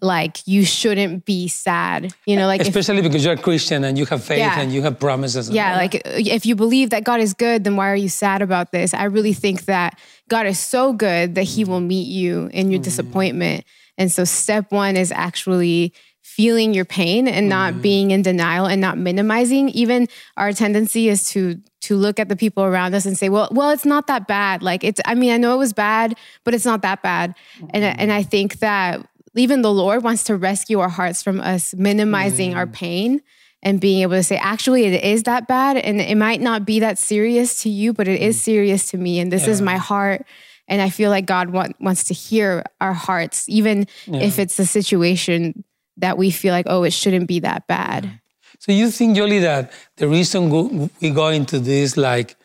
like 0.02 0.46
you 0.48 0.66
shouldn't 0.66 1.26
be 1.26 1.48
sad 1.48 2.14
you 2.26 2.36
know 2.36 2.48
like 2.48 2.60
especially 2.60 2.98
if, 2.98 3.04
because 3.04 3.24
you're 3.24 3.36
a 3.36 3.38
christian 3.38 3.84
and 3.84 3.98
you 3.98 4.06
have 4.06 4.24
faith 4.24 4.40
yeah, 4.40 4.60
and 4.60 4.74
you 4.74 4.82
have 4.82 5.00
promises 5.00 5.50
yeah 5.50 5.78
like 5.78 6.02
if 6.06 6.46
you 6.46 6.56
believe 6.56 6.90
that 6.90 7.04
god 7.04 7.20
is 7.20 7.34
good 7.34 7.64
then 7.64 7.76
why 7.76 7.90
are 7.90 7.96
you 7.96 8.10
sad 8.10 8.42
about 8.42 8.72
this 8.72 8.94
i 8.94 9.04
really 9.04 9.34
think 9.34 9.66
that 9.66 10.00
god 10.28 10.46
is 10.48 10.60
so 10.60 10.92
good 10.92 11.36
that 11.36 11.44
he 11.44 11.64
will 11.64 11.80
meet 11.80 12.08
you 12.08 12.50
in 12.52 12.72
your 12.72 12.80
mm. 12.80 12.84
disappointment 12.84 13.64
and 13.98 14.12
so 14.12 14.24
step 14.24 14.72
one 14.72 14.98
is 14.98 15.12
actually 15.12 15.94
feeling 16.32 16.74
your 16.74 16.86
pain 16.86 17.28
and 17.28 17.50
not 17.50 17.74
mm. 17.74 17.82
being 17.82 18.12
in 18.12 18.22
denial 18.22 18.66
and 18.66 18.80
not 18.80 18.98
minimizing 18.98 19.70
even 19.70 20.08
our 20.38 20.54
tendency 20.54 21.10
is 21.10 21.30
to 21.30 21.60
to 21.82 21.96
look 21.96 22.20
at 22.20 22.30
the 22.30 22.36
people 22.36 22.64
around 22.64 22.94
us 22.94 23.06
and 23.06 23.18
say 23.18 23.28
well 23.28 23.50
well 23.52 23.70
it's 23.70 23.86
not 23.86 24.08
that 24.08 24.28
bad 24.28 24.64
like 24.64 24.84
it's 24.84 25.02
i 25.06 25.14
mean 25.14 25.32
i 25.32 25.38
know 25.38 25.54
it 25.54 25.58
was 25.58 25.74
bad 25.74 26.16
but 26.44 26.54
it's 26.54 26.66
not 26.66 26.82
that 26.84 27.02
bad 27.02 27.36
mm. 27.60 27.70
and 27.74 27.84
and 27.84 28.14
i 28.14 28.24
think 28.24 28.60
that 28.60 29.06
even 29.36 29.62
the 29.62 29.74
Lord 29.74 30.04
wants 30.04 30.24
to 30.26 30.36
rescue 30.36 30.80
our 30.80 30.90
hearts 30.90 31.24
from 31.24 31.40
us 31.40 31.74
minimizing 31.74 32.54
mm. 32.54 32.56
our 32.56 32.68
pain 32.68 33.22
and 33.64 33.80
being 33.80 34.02
able 34.02 34.16
to 34.16 34.24
say, 34.24 34.38
actually, 34.38 34.86
it 34.86 35.04
is 35.04 35.24
that 35.24 35.48
bad. 35.48 35.78
And 35.78 36.02
it 36.02 36.18
might 36.18 36.42
not 36.42 36.66
be 36.66 36.80
that 36.80 36.98
serious 36.98 37.62
to 37.64 37.70
you, 37.70 37.94
but 37.94 38.08
it 38.08 38.20
mm. 38.20 38.24
is 38.24 38.42
serious 38.42 38.90
to 38.92 38.98
me. 38.98 39.20
And 39.20 39.32
this 39.32 39.46
yeah. 39.46 39.52
is 39.52 39.62
my 39.62 39.78
heart. 39.78 40.26
And 40.68 40.82
I 40.82 40.90
feel 40.90 41.10
like 41.10 41.26
God 41.26 41.50
want, 41.50 41.76
wants 41.80 42.06
to 42.06 42.14
hear 42.14 42.64
our 42.80 42.94
hearts, 42.94 43.48
even 43.48 43.88
yeah. 44.06 44.22
if 44.22 44.40
it's 44.40 44.58
a 44.60 44.66
situation 44.66 45.64
that 45.98 46.18
we 46.18 46.32
feel 46.32 46.54
like, 46.54 46.66
oh, 46.70 46.84
it 46.84 46.94
shouldn't 46.94 47.28
be 47.28 47.40
that 47.40 47.68
bad. 47.68 48.20
So 48.60 48.72
you 48.72 48.90
think, 48.92 49.18
Yoli, 49.18 49.42
that 49.42 49.72
the 49.98 50.08
reason 50.08 50.90
we 51.02 51.10
go 51.10 51.30
into 51.30 51.60
this 51.60 51.98
like 51.98 52.36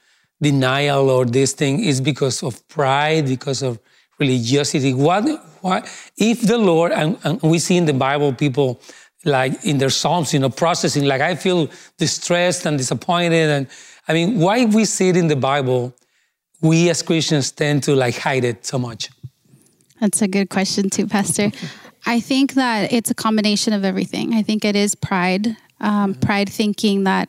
denial 0.40 1.10
or 1.10 1.24
this 1.24 1.52
thing 1.52 1.82
is 1.82 2.00
because 2.00 2.42
of 2.42 2.66
pride, 2.68 3.26
because 3.26 3.62
of 3.62 3.78
religiosity. 4.18 4.94
What, 4.94 5.24
if 6.16 6.40
the 6.42 6.58
Lord, 6.58 6.92
and, 6.92 7.18
and 7.24 7.40
we 7.42 7.58
see 7.58 7.76
in 7.76 7.84
the 7.84 7.92
Bible 7.92 8.32
people 8.32 8.80
like 9.24 9.64
in 9.64 9.78
their 9.78 9.90
Psalms, 9.90 10.32
you 10.32 10.38
know, 10.38 10.48
processing, 10.48 11.04
like 11.04 11.20
I 11.20 11.34
feel 11.34 11.68
distressed 11.98 12.64
and 12.64 12.78
disappointed. 12.78 13.50
And 13.50 13.66
I 14.08 14.12
mean, 14.12 14.38
why 14.38 14.64
we 14.64 14.84
see 14.84 15.08
it 15.08 15.16
in 15.16 15.26
the 15.26 15.36
Bible, 15.36 15.94
we 16.60 16.88
as 16.90 17.02
Christians 17.02 17.50
tend 17.50 17.82
to 17.84 17.94
like 17.94 18.16
hide 18.16 18.44
it 18.44 18.64
so 18.64 18.78
much? 18.78 19.10
That's 20.00 20.22
a 20.22 20.28
good 20.28 20.48
question, 20.48 20.90
too, 20.90 21.06
Pastor. 21.06 21.50
I 22.06 22.20
think 22.20 22.54
that 22.54 22.92
it's 22.92 23.10
a 23.10 23.14
combination 23.14 23.72
of 23.72 23.84
everything. 23.84 24.34
I 24.34 24.42
think 24.42 24.64
it 24.64 24.76
is 24.76 24.94
pride, 24.94 25.56
um, 25.80 26.12
mm-hmm. 26.12 26.20
pride 26.20 26.48
thinking 26.48 27.04
that 27.04 27.28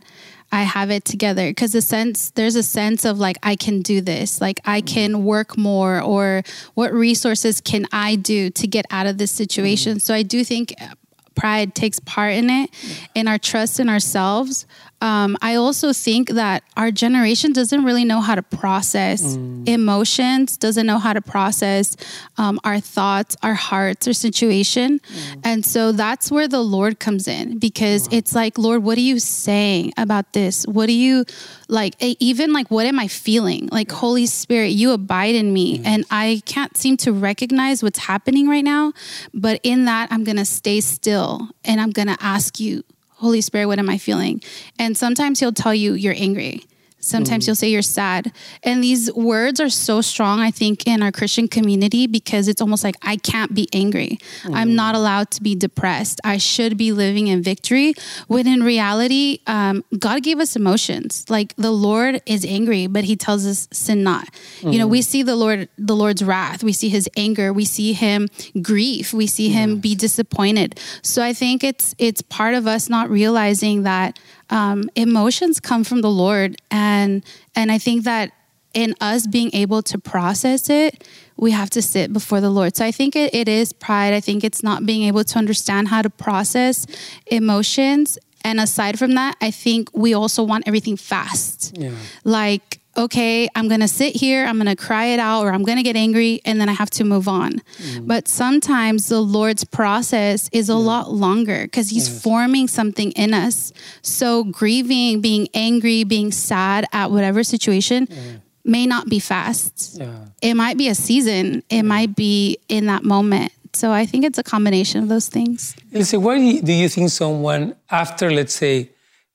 I 0.51 0.63
have 0.63 0.89
it 0.91 1.03
together 1.03 1.49
because 1.49 1.73
the 1.73 1.81
sense 1.81 2.31
there's 2.31 2.55
a 2.55 2.63
sense 2.63 3.03
of 3.05 3.19
like 3.19 3.37
I 3.43 3.55
can 3.55 3.81
do 3.81 4.01
this, 4.01 4.39
like 4.39 4.59
I 4.65 4.81
mm. 4.81 4.87
can 4.87 5.25
work 5.25 5.57
more, 5.57 6.01
or 6.01 6.43
what 6.73 6.93
resources 6.93 7.59
can 7.59 7.85
I 7.91 8.15
do 8.15 8.49
to 8.51 8.67
get 8.67 8.85
out 8.89 9.07
of 9.07 9.17
this 9.17 9.31
mm-hmm. 9.31 9.43
situation. 9.43 9.99
So 9.99 10.13
I 10.13 10.23
do 10.23 10.43
think 10.43 10.73
uh, 10.79 10.93
pride 11.35 11.75
takes 11.75 11.99
part 11.99 12.33
in 12.33 12.49
it, 12.49 12.69
in 13.13 13.27
our 13.27 13.37
trust 13.37 13.79
in 13.79 13.89
ourselves. 13.89 14.65
Um, 15.01 15.37
I 15.41 15.55
also 15.55 15.93
think 15.93 16.29
that 16.29 16.63
our 16.75 16.89
generation 16.89 17.53
doesn't 17.53 17.83
really 17.83 18.03
know 18.03 18.19
how 18.19 18.33
to 18.33 18.41
process 18.41 19.37
mm. 19.37 19.67
emotions, 19.67 20.57
doesn't 20.57 20.87
know 20.87 20.97
how 20.97 21.13
to 21.13 21.21
process 21.21 21.95
um, 22.37 22.59
our 22.63 22.79
thoughts, 22.79 23.37
our 23.43 23.53
hearts, 23.53 24.07
our 24.07 24.13
situation. 24.13 24.99
Mm. 24.99 25.41
And 25.43 25.65
so 25.65 25.91
that's 25.91 26.31
where 26.31 26.47
the 26.47 26.61
Lord 26.61 26.99
comes 26.99 27.27
in 27.27 27.59
because 27.59 28.03
wow. 28.03 28.17
it's 28.17 28.33
like, 28.33 28.57
Lord, 28.57 28.83
what 28.83 28.97
are 28.97 29.01
you 29.01 29.19
saying 29.19 29.93
about 29.97 30.33
this? 30.33 30.65
What 30.65 30.87
do 30.87 30.93
you 30.93 31.25
like? 31.67 31.95
Even 31.99 32.51
like, 32.51 32.71
what 32.71 32.87
am 32.87 32.97
I 32.97 33.07
feeling? 33.07 33.69
Like, 33.71 33.91
Holy 33.91 34.25
Spirit, 34.25 34.69
you 34.69 34.91
abide 34.91 35.35
in 35.35 35.53
me. 35.53 35.77
Mm. 35.77 35.85
And 35.85 36.05
I 36.09 36.41
can't 36.45 36.75
seem 36.75 36.97
to 36.97 37.13
recognize 37.13 37.83
what's 37.83 37.99
happening 37.99 38.49
right 38.49 38.63
now. 38.63 38.93
But 39.33 39.59
in 39.61 39.85
that, 39.85 40.11
I'm 40.11 40.23
going 40.23 40.37
to 40.37 40.45
stay 40.45 40.81
still 40.81 41.49
and 41.63 41.79
I'm 41.79 41.91
going 41.91 42.07
to 42.07 42.17
ask 42.19 42.59
you 42.59 42.83
Holy 43.17 43.41
Spirit, 43.41 43.65
what 43.65 43.79
am 43.79 43.89
I 43.89 43.97
feeling? 43.97 44.41
And 44.77 44.95
sometimes 44.95 45.39
he'll 45.39 45.51
tell 45.51 45.73
you 45.73 45.93
you're 45.93 46.13
angry. 46.15 46.63
Sometimes 47.07 47.43
mm. 47.43 47.47
you'll 47.47 47.55
say 47.55 47.69
you're 47.69 47.81
sad. 47.81 48.33
And 48.63 48.83
these 48.83 49.11
words 49.13 49.61
are 49.61 49.69
so 49.69 50.01
strong, 50.01 50.39
I 50.39 50.51
think, 50.51 50.85
in 50.85 51.01
our 51.01 51.11
Christian 51.11 51.47
community 51.47 52.05
because 52.05 52.47
it's 52.47 52.61
almost 52.61 52.83
like 52.83 52.95
I 53.01 53.15
can't 53.15 53.53
be 53.53 53.69
angry. 53.73 54.19
Mm. 54.43 54.55
I'm 54.55 54.75
not 54.75 54.93
allowed 54.93 55.31
to 55.31 55.43
be 55.43 55.55
depressed. 55.55 56.19
I 56.23 56.37
should 56.37 56.77
be 56.77 56.91
living 56.91 57.27
in 57.27 57.41
victory. 57.41 57.93
When 58.27 58.45
in 58.47 58.61
reality, 58.61 59.39
um, 59.47 59.85
God 59.97 60.21
gave 60.21 60.39
us 60.39 60.55
emotions. 60.55 61.25
Like 61.29 61.55
the 61.55 61.71
Lord 61.71 62.21
is 62.25 62.45
angry, 62.45 62.87
but 62.87 63.05
he 63.05 63.15
tells 63.15 63.45
us 63.45 63.69
sin 63.71 64.03
not. 64.03 64.27
Mm. 64.59 64.73
You 64.73 64.79
know, 64.79 64.87
we 64.87 64.99
mm. 64.99 65.05
see 65.05 65.23
the 65.23 65.35
Lord, 65.35 65.69
the 65.77 65.95
Lord's 65.95 66.23
wrath. 66.23 66.63
We 66.63 66.73
see 66.73 66.89
his 66.89 67.09
anger. 67.15 67.53
We 67.53 67.63
see 67.63 67.93
him 67.93 68.27
grief. 68.61 69.13
We 69.13 69.27
see 69.27 69.49
him 69.49 69.79
be 69.79 69.95
disappointed. 69.95 70.79
So 71.03 71.23
I 71.23 71.31
think 71.33 71.63
it's 71.63 71.95
it's 71.97 72.21
part 72.21 72.53
of 72.53 72.67
us 72.67 72.89
not 72.89 73.09
realizing 73.09 73.83
that 73.83 74.19
um, 74.49 74.89
emotions 74.95 75.59
come 75.59 75.83
from 75.83 76.01
the 76.01 76.09
Lord, 76.09 76.61
and 76.71 77.23
and 77.55 77.71
I 77.71 77.77
think 77.77 78.03
that 78.05 78.31
in 78.73 78.93
us 79.01 79.25
being 79.25 79.49
able 79.53 79.81
to 79.81 79.97
process 79.97 80.69
it, 80.69 81.03
we 81.35 81.51
have 81.51 81.69
to 81.71 81.81
sit 81.81 82.13
before 82.13 82.41
the 82.41 82.49
Lord. 82.49 82.75
So 82.75 82.85
I 82.85 82.91
think 82.91 83.15
it, 83.15 83.33
it 83.33 83.47
is 83.47 83.73
pride. 83.73 84.13
I 84.13 84.19
think 84.19 84.43
it's 84.43 84.61
not 84.61 84.85
being 84.85 85.03
able 85.03 85.23
to 85.23 85.37
understand 85.37 85.87
how 85.87 86.01
to 86.01 86.09
process 86.09 86.85
emotions. 87.25 88.19
And 88.43 88.59
aside 88.59 88.99
from 88.99 89.15
that, 89.15 89.35
I 89.41 89.51
think 89.51 89.89
we 89.93 90.13
also 90.13 90.43
want 90.43 90.67
everything 90.67 90.95
fast. 90.95 91.75
Yeah. 91.75 91.91
Like 92.23 92.79
okay, 92.97 93.47
I'm 93.55 93.67
going 93.67 93.81
to 93.81 93.87
sit 93.87 94.15
here, 94.15 94.45
I'm 94.45 94.55
going 94.55 94.67
to 94.67 94.75
cry 94.75 95.05
it 95.05 95.19
out, 95.19 95.43
or 95.43 95.51
I'm 95.51 95.63
going 95.63 95.77
to 95.77 95.83
get 95.83 95.95
angry, 95.95 96.41
and 96.45 96.59
then 96.59 96.67
I 96.69 96.73
have 96.73 96.89
to 96.91 97.03
move 97.03 97.27
on. 97.27 97.61
Mm. 97.77 98.07
But 98.07 98.27
sometimes 98.27 99.07
the 99.07 99.21
Lord's 99.21 99.63
process 99.63 100.49
is 100.51 100.69
a 100.69 100.73
yeah. 100.73 100.79
lot 100.79 101.11
longer 101.11 101.63
because 101.63 101.89
He's 101.89 102.09
yes. 102.09 102.23
forming 102.23 102.67
something 102.67 103.11
in 103.11 103.33
us. 103.33 103.71
So 104.01 104.43
grieving, 104.43 105.21
being 105.21 105.47
angry, 105.53 106.03
being 106.03 106.31
sad 106.31 106.85
at 106.91 107.11
whatever 107.11 107.43
situation. 107.43 108.07
Yeah. 108.09 108.21
May 108.63 108.85
not 108.85 109.07
be 109.07 109.19
fast. 109.19 109.97
Yeah. 109.97 110.25
It 110.41 110.55
might 110.55 110.77
be 110.77 110.89
a 110.89 110.95
season. 110.95 111.63
It 111.69 111.83
might 111.83 112.17
be 112.17 112.57
in 112.67 112.87
that 112.87 113.05
moment. 113.05 113.53
So 113.71 113.91
I 113.91 114.05
think 114.05 114.25
it's 114.25 114.37
a 114.37 114.43
combination 114.43 115.03
of 115.03 115.07
those 115.07 115.29
things. 115.29 115.75
Listen, 115.91 116.21
why 116.21 116.37
do 116.59 116.73
you 116.73 116.89
think 116.89 117.09
someone, 117.09 117.75
after, 117.89 118.29
let's 118.29 118.53
say, 118.53 118.89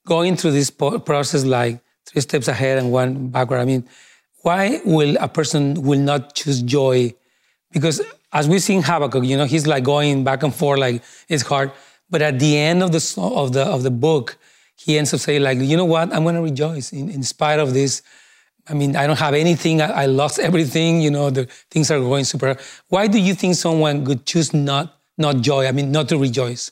going 0.05 0.37
through 0.37 0.51
this 0.51 0.69
process 0.71 1.45
like 1.45 1.79
three 2.13 2.23
steps 2.23 2.49
ahead 2.49 2.79
and 2.79 2.93
one 2.93 3.29
backward. 3.29 3.59
I 3.59 3.65
mean, 3.65 3.89
why 4.43 4.81
will 4.85 5.17
a 5.19 5.29
person 5.29 5.83
will 5.83 5.99
not 5.99 6.35
choose 6.35 6.63
joy? 6.63 7.15
Because 7.73 8.03
as 8.33 8.49
we 8.49 8.59
see 8.59 8.75
in 8.75 8.83
Habakkuk, 8.83 9.25
you 9.25 9.37
know, 9.37 9.45
he's 9.47 9.67
like 9.67 9.85
going 9.85 10.25
back 10.25 10.43
and 10.43 10.55
forth, 10.55 10.79
like 10.79 11.03
it's 11.29 11.43
hard. 11.43 11.73
But 12.11 12.23
at 12.23 12.39
the 12.39 12.59
end 12.59 12.83
of 12.83 12.93
the 12.93 13.15
of 13.19 13.53
the 13.53 13.65
of 13.65 13.83
the 13.83 13.91
book, 13.91 14.37
he 14.77 14.99
ends 14.99 15.15
up 15.15 15.21
saying, 15.21 15.43
like, 15.43 15.59
you 15.59 15.77
know 15.77 15.85
what? 15.85 16.13
I'm 16.13 16.25
going 16.25 16.35
to 16.35 16.43
rejoice 16.43 16.93
in, 16.93 17.09
in 17.09 17.23
spite 17.23 17.59
of 17.59 17.73
this. 17.73 18.03
I 18.69 18.75
mean, 18.75 18.97
I 18.97 19.07
don't 19.07 19.19
have 19.19 19.35
anything. 19.35 19.81
I, 19.81 20.03
I 20.03 20.07
lost 20.07 20.39
everything. 20.39 21.01
You 21.01 21.11
know, 21.11 21.31
the 21.31 21.47
things 21.71 21.91
are 21.91 21.99
going 21.99 22.25
super. 22.25 22.57
Why 22.89 23.07
do 23.07 23.19
you 23.19 23.35
think 23.35 23.55
someone 23.55 24.05
could 24.05 24.27
choose 24.27 24.53
not 24.53 24.99
not 25.17 25.41
joy? 25.41 25.67
I 25.67 25.73
mean, 25.73 25.91
not 25.91 26.09
to 26.11 26.19
rejoice. 26.19 26.71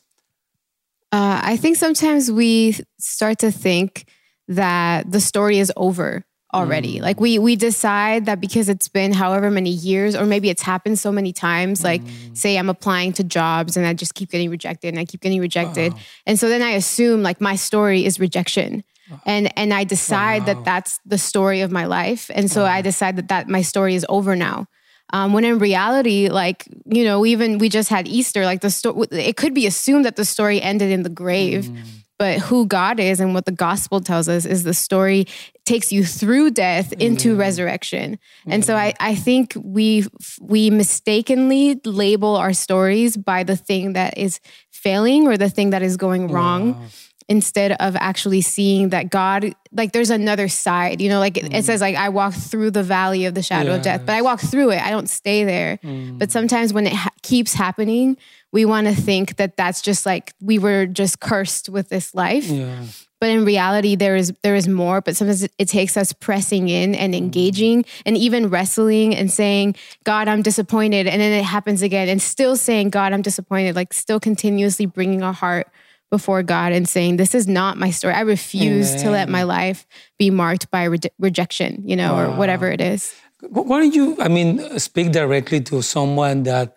Uh, 1.12 1.40
I 1.42 1.56
think 1.56 1.76
sometimes 1.76 2.30
we 2.30 2.76
start 2.98 3.38
to 3.40 3.50
think 3.50 4.06
that 4.50 5.10
the 5.10 5.20
story 5.20 5.58
is 5.58 5.72
over 5.76 6.24
already. 6.52 6.98
Mm. 6.98 7.02
Like 7.02 7.20
we 7.20 7.38
we 7.38 7.56
decide 7.56 8.26
that 8.26 8.40
because 8.40 8.68
it's 8.68 8.88
been 8.88 9.12
however 9.12 9.50
many 9.50 9.70
years 9.70 10.16
or 10.16 10.26
maybe 10.26 10.50
it's 10.50 10.62
happened 10.62 10.98
so 10.98 11.12
many 11.12 11.32
times 11.32 11.84
like 11.84 12.02
mm. 12.02 12.36
say 12.36 12.58
I'm 12.58 12.68
applying 12.68 13.12
to 13.14 13.24
jobs 13.24 13.76
and 13.76 13.86
I 13.86 13.94
just 13.94 14.14
keep 14.14 14.30
getting 14.30 14.50
rejected 14.50 14.88
and 14.88 14.98
I 14.98 15.04
keep 15.04 15.20
getting 15.20 15.40
rejected. 15.40 15.94
And 16.26 16.38
so 16.38 16.48
then 16.48 16.62
I 16.62 16.70
assume 16.70 17.22
like 17.22 17.40
my 17.40 17.56
story 17.56 18.04
is 18.04 18.20
rejection. 18.20 18.84
And 19.26 19.56
and 19.58 19.74
I 19.74 19.84
decide 19.84 20.40
wow. 20.40 20.54
that 20.54 20.64
that's 20.64 21.00
the 21.04 21.18
story 21.18 21.62
of 21.62 21.70
my 21.72 21.86
life. 21.86 22.30
And 22.32 22.50
so 22.50 22.62
wow. 22.62 22.70
I 22.70 22.82
decide 22.82 23.16
that 23.16 23.28
that 23.28 23.48
my 23.48 23.62
story 23.62 23.94
is 23.94 24.06
over 24.08 24.36
now. 24.36 24.66
Um, 25.12 25.32
when 25.32 25.44
in 25.44 25.58
reality, 25.58 26.28
like 26.28 26.68
you 26.86 27.04
know, 27.04 27.26
even 27.26 27.58
we 27.58 27.68
just 27.68 27.88
had 27.88 28.06
Easter. 28.06 28.44
Like 28.44 28.60
the 28.60 28.70
story, 28.70 29.08
it 29.10 29.36
could 29.36 29.54
be 29.54 29.66
assumed 29.66 30.04
that 30.04 30.14
the 30.14 30.24
story 30.24 30.62
ended 30.62 30.92
in 30.92 31.02
the 31.02 31.08
grave, 31.08 31.64
mm. 31.64 31.84
But 32.20 32.38
who 32.38 32.66
God 32.66 33.00
is 33.00 33.18
and 33.18 33.32
what 33.32 33.46
the 33.46 33.50
gospel 33.52 33.98
tells 33.98 34.28
us 34.28 34.44
is 34.44 34.62
the 34.62 34.74
story 34.74 35.26
takes 35.64 35.90
you 35.90 36.04
through 36.04 36.50
death 36.50 36.92
into 36.92 37.34
mm. 37.34 37.38
resurrection. 37.38 38.18
And 38.46 38.62
so 38.62 38.76
I, 38.76 38.92
I 39.00 39.14
think 39.14 39.54
we 39.56 40.04
we 40.38 40.68
mistakenly 40.68 41.80
label 41.86 42.36
our 42.36 42.52
stories 42.52 43.16
by 43.16 43.42
the 43.42 43.56
thing 43.56 43.94
that 43.94 44.18
is 44.18 44.38
failing 44.70 45.28
or 45.28 45.38
the 45.38 45.48
thing 45.48 45.70
that 45.70 45.80
is 45.80 45.96
going 45.96 46.28
wrong. 46.28 46.74
Wow 46.74 46.86
instead 47.30 47.70
of 47.78 47.94
actually 47.94 48.40
seeing 48.40 48.88
that 48.88 49.08
God, 49.08 49.54
like 49.70 49.92
there's 49.92 50.10
another 50.10 50.48
side, 50.48 51.00
you 51.00 51.08
know, 51.08 51.20
like 51.20 51.34
mm. 51.34 51.54
it 51.54 51.64
says, 51.64 51.80
like 51.80 51.94
I 51.94 52.08
walk 52.08 52.34
through 52.34 52.72
the 52.72 52.82
valley 52.82 53.24
of 53.24 53.34
the 53.34 53.42
shadow 53.42 53.70
yes. 53.70 53.76
of 53.76 53.82
death, 53.84 54.02
but 54.04 54.16
I 54.16 54.22
walk 54.22 54.40
through 54.40 54.70
it. 54.70 54.82
I 54.82 54.90
don't 54.90 55.08
stay 55.08 55.44
there. 55.44 55.78
Mm. 55.84 56.18
But 56.18 56.32
sometimes 56.32 56.72
when 56.72 56.88
it 56.88 56.92
ha- 56.92 57.12
keeps 57.22 57.54
happening, 57.54 58.16
we 58.52 58.64
want 58.64 58.86
to 58.86 58.94
think 58.94 59.36
that 59.36 59.56
that's 59.56 59.80
just 59.80 60.06
like 60.06 60.34
we 60.40 60.58
were 60.58 60.86
just 60.86 61.20
cursed 61.20 61.68
with 61.68 61.88
this 61.88 62.14
life. 62.14 62.46
Yeah. 62.46 62.84
But 63.20 63.28
in 63.28 63.44
reality, 63.44 63.96
there 63.96 64.16
is 64.16 64.32
there 64.42 64.54
is 64.54 64.66
more. 64.66 65.02
But 65.02 65.14
sometimes 65.14 65.42
it, 65.42 65.68
takes 65.68 65.96
us 65.96 66.12
pressing 66.12 66.70
in 66.70 66.94
and 66.94 67.14
engaging, 67.14 67.84
and 68.06 68.16
even 68.16 68.48
wrestling 68.48 69.14
and 69.14 69.30
saying, 69.30 69.76
"God, 70.04 70.26
I'm 70.26 70.40
disappointed," 70.40 71.06
and 71.06 71.20
then 71.20 71.32
it 71.32 71.44
happens 71.44 71.82
again, 71.82 72.08
and 72.08 72.20
still 72.20 72.56
saying, 72.56 72.90
"God, 72.90 73.12
I'm 73.12 73.20
disappointed." 73.20 73.76
Like 73.76 73.92
still 73.92 74.20
continuously 74.20 74.86
bringing 74.86 75.22
our 75.22 75.34
heart 75.34 75.68
before 76.10 76.42
God 76.42 76.72
and 76.72 76.88
saying, 76.88 77.18
"This 77.18 77.34
is 77.34 77.46
not 77.46 77.76
my 77.76 77.90
story. 77.90 78.14
I 78.14 78.22
refuse 78.22 78.92
Amen. 78.92 79.04
to 79.04 79.10
let 79.10 79.28
my 79.28 79.42
life 79.42 79.86
be 80.18 80.30
marked 80.30 80.70
by 80.70 80.84
re- 80.84 80.98
rejection, 81.18 81.82
you 81.84 81.96
know, 81.96 82.14
wow. 82.14 82.32
or 82.32 82.36
whatever 82.36 82.70
it 82.70 82.80
is." 82.80 83.14
Why 83.42 83.80
don't 83.80 83.94
you, 83.94 84.16
I 84.18 84.28
mean, 84.28 84.78
speak 84.78 85.12
directly 85.12 85.60
to 85.62 85.82
someone 85.82 86.44
that 86.44 86.76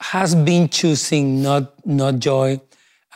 has 0.00 0.34
been 0.34 0.68
choosing 0.68 1.42
not 1.42 1.86
not 1.86 2.18
joy. 2.18 2.60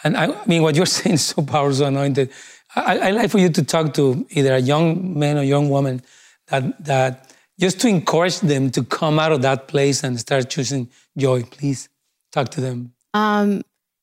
And 0.04 0.16
I, 0.16 0.26
I 0.26 0.46
mean, 0.46 0.62
what 0.62 0.76
you're 0.76 0.86
saying 0.98 1.14
is 1.14 1.24
so 1.24 1.42
powerful, 1.42 1.86
anointed. 1.86 2.30
I, 2.76 2.98
I 2.98 3.10
like 3.12 3.30
for 3.30 3.38
you 3.38 3.48
to 3.50 3.64
talk 3.64 3.94
to 3.94 4.26
either 4.30 4.54
a 4.54 4.58
young 4.58 5.18
man 5.18 5.38
or 5.38 5.42
young 5.42 5.70
woman 5.70 6.02
that 6.48 6.84
that 6.84 7.34
just 7.58 7.80
to 7.80 7.88
encourage 7.88 8.40
them 8.40 8.70
to 8.70 8.82
come 8.82 9.18
out 9.18 9.32
of 9.32 9.42
that 9.42 9.68
place 9.68 10.02
and 10.02 10.18
start 10.18 10.50
choosing 10.50 10.88
joy. 11.16 11.42
Please 11.44 11.88
talk 12.32 12.48
to 12.50 12.60
them. 12.60 12.92
Um, 13.14 13.62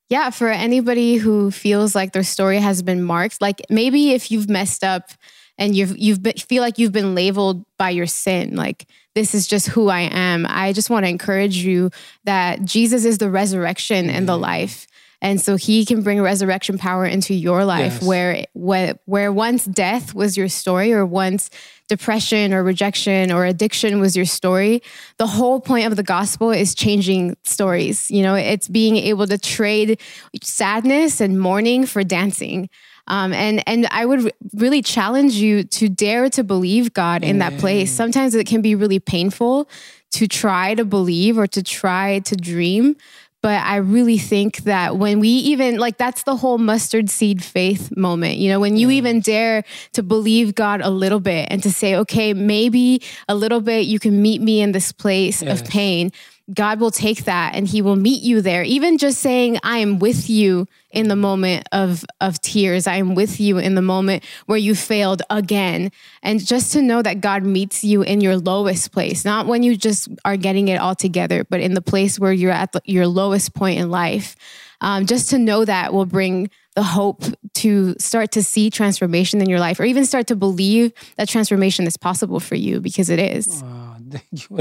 yeah, 0.09 0.29
for 0.29 0.49
anybody 0.49 1.15
who 1.15 1.51
feels 1.51 1.95
like 1.95 2.13
their 2.13 2.23
story 2.23 2.57
has 2.57 2.81
been 2.81 3.03
marked, 3.03 3.41
like 3.41 3.61
maybe 3.69 4.11
if 4.11 4.31
you've 4.31 4.49
messed 4.49 4.83
up 4.83 5.11
and 5.57 5.75
you've 5.75 5.97
you've 5.97 6.23
been, 6.23 6.33
feel 6.33 6.61
like 6.61 6.77
you've 6.77 6.91
been 6.91 7.13
labeled 7.13 7.63
by 7.77 7.91
your 7.91 8.07
sin, 8.07 8.55
like 8.55 8.87
this 9.15 9.35
is 9.35 9.47
just 9.47 9.67
who 9.67 9.89
I 9.89 10.01
am. 10.01 10.45
I 10.49 10.73
just 10.73 10.89
want 10.89 11.05
to 11.05 11.09
encourage 11.09 11.57
you 11.57 11.91
that 12.23 12.63
Jesus 12.63 13.05
is 13.05 13.17
the 13.17 13.29
resurrection 13.29 14.09
and 14.09 14.27
the 14.27 14.37
life. 14.37 14.87
And 15.21 15.39
so 15.39 15.55
he 15.55 15.85
can 15.85 16.01
bring 16.01 16.19
resurrection 16.21 16.77
power 16.77 17.05
into 17.05 17.33
your 17.33 17.63
life 17.63 17.93
yes. 17.93 18.03
where, 18.03 18.45
where 18.53 18.95
where 19.05 19.31
once 19.31 19.65
death 19.65 20.15
was 20.15 20.35
your 20.35 20.49
story 20.49 20.93
or 20.93 21.05
once 21.05 21.49
depression 21.87 22.53
or 22.53 22.63
rejection 22.63 23.31
or 23.31 23.45
addiction 23.45 23.99
was 23.99 24.15
your 24.15 24.25
story. 24.25 24.81
The 25.17 25.27
whole 25.27 25.59
point 25.59 25.87
of 25.87 25.95
the 25.95 26.03
gospel 26.03 26.49
is 26.49 26.73
changing 26.73 27.35
stories. 27.43 28.09
You 28.09 28.23
know, 28.23 28.35
it's 28.35 28.67
being 28.67 28.97
able 28.97 29.27
to 29.27 29.37
trade 29.37 29.99
sadness 30.41 31.21
and 31.21 31.39
mourning 31.39 31.85
for 31.85 32.03
dancing. 32.03 32.69
Um, 33.07 33.33
and 33.33 33.61
and 33.67 33.87
I 33.91 34.05
would 34.05 34.31
really 34.53 34.81
challenge 34.81 35.33
you 35.33 35.63
to 35.63 35.89
dare 35.89 36.29
to 36.29 36.43
believe 36.43 36.93
God 36.93 37.23
in 37.23 37.39
that 37.39 37.57
place. 37.59 37.91
Sometimes 37.91 38.35
it 38.35 38.47
can 38.47 38.61
be 38.61 38.73
really 38.73 38.99
painful 38.99 39.67
to 40.11 40.27
try 40.27 40.75
to 40.75 40.85
believe 40.85 41.37
or 41.37 41.47
to 41.47 41.63
try 41.63 42.19
to 42.19 42.35
dream, 42.35 42.95
But 43.41 43.61
I 43.63 43.77
really 43.77 44.19
think 44.19 44.57
that 44.65 44.97
when 44.97 45.19
we 45.19 45.29
even 45.29 45.77
like 45.77 45.97
that's 45.97 46.23
the 46.23 46.35
whole 46.35 46.59
mustard 46.59 47.09
seed 47.09 47.43
faith 47.43 47.95
moment. 47.97 48.37
You 48.37 48.49
know, 48.51 48.59
when 48.59 48.77
you 48.77 48.91
even 48.91 49.19
dare 49.19 49.63
to 49.93 50.03
believe 50.03 50.53
God 50.53 50.81
a 50.81 50.89
little 50.91 51.19
bit 51.19 51.47
and 51.49 51.61
to 51.63 51.71
say, 51.71 51.95
okay, 51.95 52.33
maybe 52.35 53.01
a 53.27 53.33
little 53.35 53.61
bit 53.61 53.87
you 53.87 53.97
can 53.99 54.21
meet 54.21 54.41
me 54.41 54.61
in 54.61 54.71
this 54.73 54.91
place 54.91 55.41
Yes. 55.41 55.61
of 55.61 55.67
pain. 55.67 56.11
God 56.53 56.79
will 56.79 56.91
take 56.91 57.25
that 57.25 57.55
and 57.55 57.67
he 57.67 57.81
will 57.81 57.95
meet 57.95 58.23
you 58.23 58.41
there. 58.41 58.63
Even 58.63 58.97
just 58.97 59.19
saying, 59.19 59.59
I 59.63 59.77
am 59.77 59.99
with 59.99 60.29
you 60.29 60.67
in 60.89 61.07
the 61.07 61.15
moment 61.15 61.67
of, 61.71 62.03
of 62.19 62.41
tears. 62.41 62.87
I 62.87 62.95
am 62.95 63.15
with 63.15 63.39
you 63.39 63.57
in 63.57 63.75
the 63.75 63.81
moment 63.81 64.23
where 64.47 64.57
you 64.57 64.75
failed 64.75 65.21
again. 65.29 65.91
And 66.21 66.45
just 66.45 66.73
to 66.73 66.81
know 66.81 67.01
that 67.01 67.21
God 67.21 67.43
meets 67.43 67.83
you 67.83 68.01
in 68.01 68.21
your 68.21 68.37
lowest 68.37 68.91
place, 68.91 69.23
not 69.23 69.47
when 69.47 69.63
you 69.63 69.77
just 69.77 70.09
are 70.25 70.37
getting 70.37 70.67
it 70.67 70.79
all 70.79 70.95
together, 70.95 71.45
but 71.45 71.61
in 71.61 71.73
the 71.73 71.81
place 71.81 72.19
where 72.19 72.33
you're 72.33 72.51
at 72.51 72.75
your 72.85 73.07
lowest 73.07 73.53
point 73.53 73.79
in 73.79 73.89
life. 73.89 74.35
Um, 74.81 75.05
just 75.05 75.29
to 75.29 75.37
know 75.37 75.63
that 75.63 75.93
will 75.93 76.07
bring 76.07 76.49
the 76.75 76.83
hope 76.83 77.23
to 77.55 77.95
start 77.99 78.31
to 78.31 78.43
see 78.43 78.69
transformation 78.69 79.41
in 79.41 79.49
your 79.49 79.59
life 79.59 79.79
or 79.79 79.83
even 79.83 80.05
start 80.05 80.27
to 80.27 80.35
believe 80.35 80.91
that 81.17 81.29
transformation 81.29 81.85
is 81.85 81.97
possible 81.97 82.39
for 82.39 82.55
you 82.55 82.79
because 82.81 83.09
it 83.09 83.19
is. 83.19 83.61
Oh, 83.63 83.95
thank 84.09 84.49
you. 84.49 84.57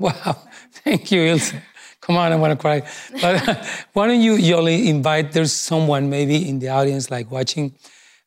Wow. 0.00 0.36
Thank 0.72 1.12
you, 1.12 1.20
Ilse. 1.20 1.52
Come 2.00 2.16
on, 2.16 2.32
I 2.32 2.36
want 2.36 2.52
to 2.52 2.56
cry. 2.56 2.82
But 3.20 3.66
why 3.92 4.06
don't 4.06 4.20
you, 4.22 4.36
Yoli, 4.36 4.86
invite 4.86 5.32
there's 5.32 5.52
someone 5.52 6.08
maybe 6.08 6.48
in 6.48 6.58
the 6.58 6.70
audience 6.70 7.10
like 7.10 7.30
watching 7.30 7.74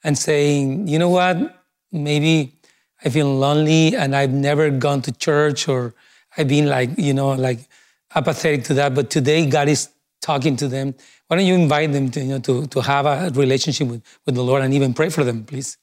and 0.03 0.15
saying, 0.17 0.88
you 0.88 0.99
know 0.99 1.09
what? 1.09 1.65
Maybe 1.91 2.53
I 3.03 3.09
feel 3.09 3.33
lonely 3.36 3.95
and 3.95 4.15
I've 4.15 4.31
never 4.31 4.69
gone 4.69 5.01
to 5.01 5.12
church 5.12 5.67
or 5.67 5.95
I've 6.38 6.47
been 6.47 6.67
like, 6.67 6.91
you 6.97 7.13
know, 7.13 7.31
like 7.31 7.67
apathetic 8.13 8.63
to 8.65 8.75
that. 8.75 8.93
But 8.93 9.09
today 9.09 9.47
God 9.47 9.67
is 9.67 9.89
talking 10.21 10.55
to 10.57 10.67
them. 10.67 10.93
Why 11.27 11.38
don't 11.38 11.47
you 11.47 11.55
invite 11.55 11.91
them 11.91 12.12
to, 12.12 12.19
you 12.21 12.27
know, 12.27 12.39
to, 12.39 12.67
to 12.67 12.81
have 12.81 13.07
a 13.07 13.31
relationship 13.33 13.88
with, 13.88 14.03
with 14.27 14.36
the 14.36 14.43
Lord 14.43 14.62
and 14.62 14.73
even 14.75 14.93
pray 14.93 15.09
for 15.09 15.23
them, 15.23 15.43
please? 15.43 15.77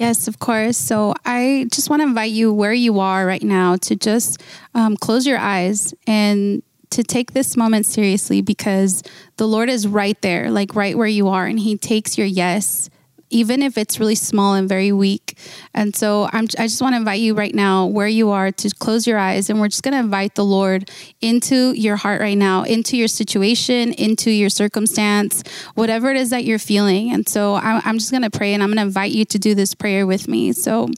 Yes, 0.00 0.28
of 0.28 0.38
course. 0.38 0.78
So 0.78 1.12
I 1.26 1.66
just 1.70 1.90
want 1.90 2.00
to 2.00 2.06
invite 2.06 2.30
you 2.30 2.54
where 2.54 2.72
you 2.72 3.00
are 3.00 3.26
right 3.26 3.42
now 3.42 3.76
to 3.76 3.94
just 3.94 4.42
um, 4.74 4.96
close 4.96 5.26
your 5.26 5.36
eyes 5.36 5.92
and 6.06 6.62
to 6.88 7.02
take 7.02 7.32
this 7.32 7.54
moment 7.54 7.84
seriously 7.84 8.40
because 8.40 9.02
the 9.36 9.46
Lord 9.46 9.68
is 9.68 9.86
right 9.86 10.18
there, 10.22 10.50
like 10.50 10.74
right 10.74 10.96
where 10.96 11.06
you 11.06 11.28
are, 11.28 11.44
and 11.44 11.60
He 11.60 11.76
takes 11.76 12.16
your 12.16 12.26
yes. 12.26 12.88
Even 13.30 13.62
if 13.62 13.78
it's 13.78 13.98
really 13.98 14.14
small 14.14 14.54
and 14.54 14.68
very 14.68 14.92
weak. 14.92 15.38
And 15.72 15.94
so 15.94 16.28
I'm, 16.32 16.44
I 16.58 16.66
just 16.66 16.82
want 16.82 16.94
to 16.94 16.98
invite 16.98 17.20
you 17.20 17.34
right 17.34 17.54
now, 17.54 17.86
where 17.86 18.08
you 18.08 18.30
are, 18.30 18.50
to 18.52 18.70
close 18.78 19.06
your 19.06 19.18
eyes. 19.18 19.48
And 19.48 19.60
we're 19.60 19.68
just 19.68 19.82
going 19.82 19.92
to 19.92 20.00
invite 20.00 20.34
the 20.34 20.44
Lord 20.44 20.90
into 21.20 21.72
your 21.72 21.96
heart 21.96 22.20
right 22.20 22.36
now, 22.36 22.64
into 22.64 22.96
your 22.96 23.08
situation, 23.08 23.92
into 23.94 24.30
your 24.30 24.50
circumstance, 24.50 25.42
whatever 25.74 26.10
it 26.10 26.16
is 26.16 26.30
that 26.30 26.44
you're 26.44 26.58
feeling. 26.58 27.12
And 27.12 27.28
so 27.28 27.54
I'm, 27.54 27.80
I'm 27.84 27.98
just 27.98 28.10
going 28.10 28.22
to 28.22 28.30
pray 28.30 28.52
and 28.52 28.62
I'm 28.62 28.68
going 28.68 28.76
to 28.76 28.82
invite 28.82 29.12
you 29.12 29.24
to 29.26 29.38
do 29.38 29.54
this 29.54 29.74
prayer 29.74 30.06
with 30.06 30.28
me. 30.28 30.52
So, 30.52 30.88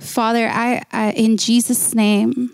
Father, 0.00 0.48
I, 0.48 0.82
I 0.92 1.12
in 1.12 1.36
Jesus' 1.36 1.94
name, 1.94 2.52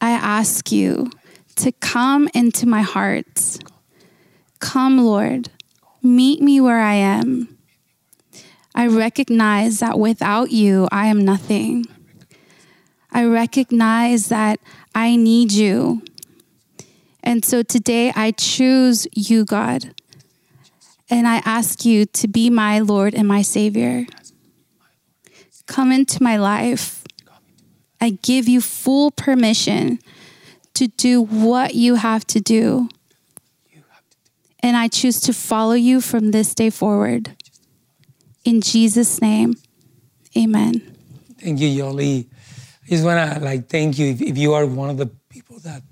I 0.00 0.10
ask 0.10 0.72
you 0.72 1.10
to 1.56 1.72
come 1.72 2.28
into 2.34 2.66
my 2.66 2.82
heart. 2.82 3.58
Come, 4.58 4.98
Lord, 4.98 5.50
meet 6.02 6.40
me 6.40 6.60
where 6.60 6.80
I 6.80 6.94
am. 6.94 7.51
I 8.74 8.86
recognize 8.86 9.80
that 9.80 9.98
without 9.98 10.50
you, 10.50 10.88
I 10.90 11.06
am 11.06 11.24
nothing. 11.24 11.86
I 13.10 13.24
recognize 13.24 14.28
that 14.28 14.58
I 14.94 15.16
need 15.16 15.52
you. 15.52 16.02
And 17.22 17.44
so 17.44 17.62
today 17.62 18.12
I 18.16 18.32
choose 18.32 19.06
you, 19.12 19.44
God. 19.44 19.94
And 21.10 21.28
I 21.28 21.42
ask 21.44 21.84
you 21.84 22.06
to 22.06 22.28
be 22.28 22.48
my 22.48 22.80
Lord 22.80 23.14
and 23.14 23.28
my 23.28 23.42
Savior. 23.42 24.06
Come 25.66 25.92
into 25.92 26.22
my 26.22 26.36
life. 26.36 27.04
I 28.00 28.18
give 28.22 28.48
you 28.48 28.60
full 28.60 29.10
permission 29.10 29.98
to 30.74 30.88
do 30.88 31.22
what 31.22 31.74
you 31.74 31.96
have 31.96 32.26
to 32.28 32.40
do. 32.40 32.88
And 34.60 34.76
I 34.76 34.88
choose 34.88 35.20
to 35.22 35.32
follow 35.32 35.74
you 35.74 36.00
from 36.00 36.30
this 36.30 36.54
day 36.54 36.70
forward. 36.70 37.36
In 38.44 38.60
Jesus' 38.60 39.20
name, 39.22 39.54
amen. 40.36 40.96
Thank 41.38 41.60
you, 41.60 41.68
Yoli. 41.68 42.26
I 42.84 42.88
just 42.88 43.04
want 43.04 43.34
to 43.34 43.40
like 43.40 43.68
thank 43.68 43.98
you 43.98 44.08
if, 44.08 44.20
if 44.20 44.36
you 44.36 44.52
are 44.54 44.66
one 44.66 44.90
of 44.90 44.96
the 44.96 45.06
people 45.28 45.60
that 45.60 45.82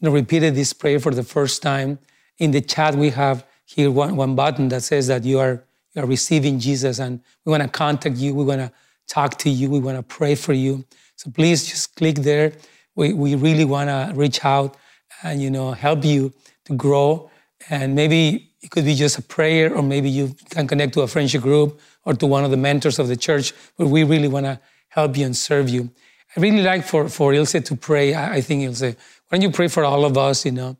you 0.00 0.08
know 0.08 0.10
repeated 0.10 0.56
this 0.56 0.72
prayer 0.72 0.98
for 0.98 1.14
the 1.14 1.22
first 1.22 1.62
time. 1.62 2.00
In 2.38 2.50
the 2.50 2.60
chat, 2.60 2.96
we 2.96 3.10
have 3.10 3.46
here 3.64 3.92
one, 3.92 4.16
one 4.16 4.34
button 4.34 4.68
that 4.70 4.82
says 4.82 5.06
that 5.06 5.22
you 5.24 5.38
are 5.38 5.62
you 5.94 6.02
are 6.02 6.06
receiving 6.06 6.58
Jesus, 6.58 6.98
and 6.98 7.20
we 7.44 7.50
want 7.50 7.62
to 7.62 7.68
contact 7.68 8.16
you. 8.16 8.34
We 8.34 8.44
want 8.44 8.60
to 8.60 8.72
talk 9.06 9.38
to 9.38 9.50
you. 9.50 9.70
We 9.70 9.78
want 9.78 9.96
to 9.96 10.02
pray 10.02 10.34
for 10.34 10.52
you. 10.52 10.84
So 11.14 11.30
please 11.30 11.68
just 11.68 11.94
click 11.94 12.16
there. 12.16 12.52
We 12.96 13.12
we 13.12 13.36
really 13.36 13.64
want 13.64 13.88
to 13.88 14.12
reach 14.16 14.44
out 14.44 14.76
and 15.22 15.40
you 15.40 15.50
know 15.50 15.70
help 15.72 16.04
you 16.04 16.32
to 16.64 16.74
grow. 16.74 17.30
And 17.68 17.94
maybe 17.94 18.52
it 18.62 18.72
could 18.72 18.84
be 18.84 18.96
just 18.96 19.16
a 19.18 19.22
prayer, 19.22 19.72
or 19.72 19.82
maybe 19.82 20.10
you 20.10 20.34
can 20.50 20.66
connect 20.66 20.94
to 20.94 21.02
a 21.02 21.06
friendship 21.06 21.42
group 21.42 21.80
or 22.04 22.14
to 22.14 22.26
one 22.26 22.44
of 22.44 22.50
the 22.50 22.56
mentors 22.56 22.98
of 22.98 23.08
the 23.08 23.16
church. 23.16 23.52
But 23.76 23.88
we 23.88 24.04
really 24.04 24.28
want 24.28 24.46
to 24.46 24.60
help 24.88 25.16
you 25.16 25.26
and 25.26 25.36
serve 25.36 25.68
you. 25.68 25.90
I 26.36 26.40
really 26.40 26.62
like 26.62 26.84
for, 26.84 27.08
for 27.08 27.34
Ilse 27.34 27.52
to 27.52 27.76
pray. 27.76 28.14
I, 28.14 28.36
I 28.36 28.40
think 28.40 28.62
Ilse, 28.62 28.82
why 28.82 28.94
don't 29.30 29.42
you 29.42 29.50
pray 29.50 29.68
for 29.68 29.84
all 29.84 30.04
of 30.04 30.16
us, 30.16 30.44
you 30.44 30.52
know, 30.52 30.76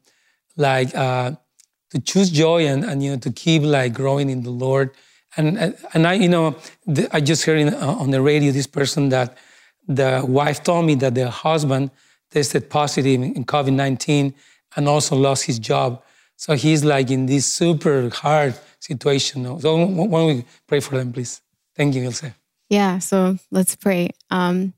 like 0.56 0.94
uh, 0.94 1.32
to 1.90 2.00
choose 2.00 2.30
joy 2.30 2.66
and, 2.66 2.84
and, 2.84 3.02
you 3.02 3.12
know, 3.12 3.18
to 3.18 3.32
keep 3.32 3.62
like 3.62 3.92
growing 3.92 4.30
in 4.30 4.42
the 4.42 4.50
Lord. 4.50 4.90
And, 5.36 5.76
and 5.94 6.06
I, 6.06 6.14
you 6.14 6.28
know, 6.28 6.56
the, 6.86 7.08
I 7.12 7.20
just 7.20 7.44
heard 7.44 7.58
in, 7.58 7.74
uh, 7.74 7.96
on 7.98 8.10
the 8.10 8.22
radio 8.22 8.52
this 8.52 8.66
person 8.66 9.08
that 9.10 9.36
the 9.86 10.24
wife 10.26 10.62
told 10.62 10.86
me 10.86 10.94
that 10.96 11.14
the 11.14 11.30
husband 11.30 11.90
tested 12.30 12.70
positive 12.70 13.20
in 13.20 13.44
COVID 13.44 13.72
19 13.72 14.34
and 14.76 14.88
also 14.88 15.16
lost 15.16 15.46
his 15.46 15.58
job. 15.58 16.02
So 16.36 16.54
he's 16.54 16.84
like 16.84 17.10
in 17.10 17.26
this 17.26 17.46
super 17.46 18.08
hard 18.10 18.54
situation. 18.80 19.44
So 19.60 19.76
why 19.76 20.18
don't 20.18 20.26
we 20.26 20.44
pray 20.66 20.80
for 20.80 20.96
them, 20.96 21.12
please? 21.12 21.40
Thank 21.76 21.94
you, 21.94 22.02
Ilse. 22.04 22.24
Yeah, 22.68 22.98
so 22.98 23.36
let's 23.50 23.76
pray. 23.76 24.10
Um, 24.30 24.74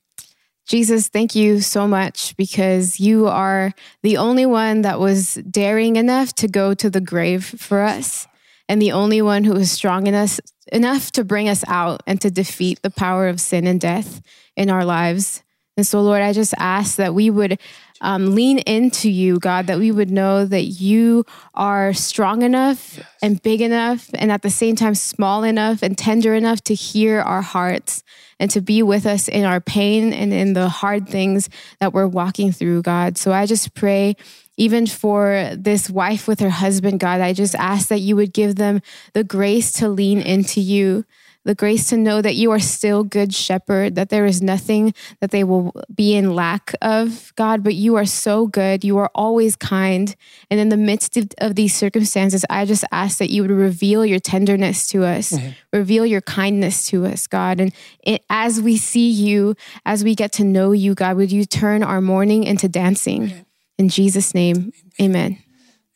Jesus, 0.67 1.09
thank 1.09 1.35
you 1.35 1.61
so 1.61 1.89
much 1.89 2.37
because 2.37 3.01
you 3.01 3.27
are 3.27 3.73
the 4.03 4.17
only 4.17 4.47
one 4.47 4.83
that 4.83 5.01
was 5.01 5.35
daring 5.35 5.97
enough 5.97 6.33
to 6.35 6.49
go 6.49 6.75
to 6.75 6.89
the 6.89 7.01
grave 7.01 7.45
for 7.45 7.83
us, 7.83 8.27
and 8.69 8.81
the 8.81 8.93
only 8.93 9.21
one 9.21 9.45
who 9.45 9.53
was 9.53 9.73
strong 9.73 10.07
in 10.07 10.15
us 10.15 10.41
enough 10.71 11.11
to 11.13 11.25
bring 11.25 11.49
us 11.49 11.65
out 11.67 12.03
and 12.07 12.21
to 12.21 12.31
defeat 12.31 12.81
the 12.83 12.91
power 12.91 13.29
of 13.29 13.41
sin 13.41 13.67
and 13.67 13.81
death 13.81 14.23
in 14.57 14.71
our 14.71 14.85
lives. 14.85 15.43
And 15.77 15.87
so, 15.87 16.01
Lord, 16.01 16.23
I 16.23 16.33
just 16.33 16.55
ask 16.59 16.97
that 16.97 17.15
we 17.15 17.29
would 17.29 17.59
um, 18.03 18.35
lean 18.35 18.59
into 18.59 19.09
you, 19.09 19.39
God, 19.39 19.69
that 19.69 19.79
we 19.79 19.91
would 19.91 20.11
know 20.11 20.45
that 20.45 20.65
you 20.65 21.25
are 21.55 21.95
strong 21.95 22.43
enough 22.43 23.01
and 23.23 23.41
big 23.41 23.61
enough, 23.61 24.11
and 24.15 24.31
at 24.31 24.43
the 24.43 24.51
same 24.51 24.77
time, 24.77 24.95
small 24.95 25.45
enough 25.45 25.83
and 25.83 25.97
tender 25.97 26.35
enough 26.35 26.63
to 26.65 26.75
hear 26.75 27.21
our 27.21 27.43
hearts 27.43 28.03
and 28.41 28.51
to 28.51 28.61
be 28.61 28.83
with 28.83 29.07
us 29.07 29.29
in 29.29 29.45
our 29.45 29.61
pain 29.61 30.13
and 30.13 30.33
in 30.33 30.53
the 30.53 30.69
hard 30.69 31.09
things 31.09 31.49
that 31.79 31.93
we're 31.93 32.09
walking 32.09 32.51
through, 32.51 32.83
God. 32.83 33.17
So 33.17 33.33
I 33.33 33.47
just 33.47 33.73
pray. 33.75 34.17
Even 34.59 34.87
for 34.87 35.51
this 35.57 35.89
wife 35.89 36.29
with 36.29 36.41
her 36.41 36.51
husband, 36.51 37.01
God, 37.01 37.23
I 37.23 37.33
just 37.33 37.55
ask 37.55 37.89
that 37.89 38.01
you 38.01 38.17
would 38.17 38.35
give 38.35 38.57
them 38.57 38.83
the 39.15 39.25
grace 39.25 39.73
to 39.73 39.89
lean 39.89 40.21
into 40.21 40.61
you, 40.61 41.07
the 41.45 41.55
grace 41.55 41.89
to 41.89 41.97
know 41.97 42.23
that 42.23 42.37
you 42.37 42.51
are 42.53 42.61
still 42.61 43.03
good 43.03 43.35
shepherd, 43.35 43.95
that 43.97 44.11
there 44.11 44.27
is 44.27 44.41
nothing 44.41 44.95
that 45.21 45.31
they 45.31 45.45
will 45.45 45.73
be 45.93 46.15
in 46.15 46.35
lack 46.35 46.73
of, 46.81 47.33
God, 47.37 47.65
but 47.65 47.75
you 47.75 47.97
are 47.97 48.05
so 48.05 48.47
good. 48.47 48.85
You 48.85 48.99
are 48.99 49.11
always 49.15 49.57
kind. 49.57 50.15
And 50.51 50.61
in 50.61 50.69
the 50.69 50.77
midst 50.77 51.17
of, 51.17 51.29
of 51.39 51.55
these 51.55 51.75
circumstances, 51.75 52.45
I 52.49 52.65
just 52.65 52.85
ask 52.93 53.19
that 53.19 53.31
you 53.31 53.43
would 53.43 53.51
reveal 53.51 54.07
your 54.07 54.21
tenderness 54.21 54.87
to 54.89 55.05
us, 55.05 55.33
mm-hmm. 55.33 55.51
reveal 55.73 56.07
your 56.07 56.21
kindness 56.21 56.87
to 56.87 57.07
us, 57.07 57.27
God. 57.27 57.61
And 57.61 57.75
it, 58.05 58.25
as 58.31 58.61
we 58.61 58.77
see 58.77 59.11
you, 59.11 59.57
as 59.85 60.05
we 60.05 60.15
get 60.15 60.33
to 60.33 60.45
know 60.45 60.73
you, 60.73 60.95
God, 60.95 61.17
would 61.17 61.33
you 61.33 61.45
turn 61.45 61.83
our 61.83 62.01
mourning 62.01 62.45
into 62.45 62.69
dancing? 62.69 63.45
In 63.79 63.89
Jesus' 63.89 64.35
name, 64.35 64.73
amen. 65.01 65.39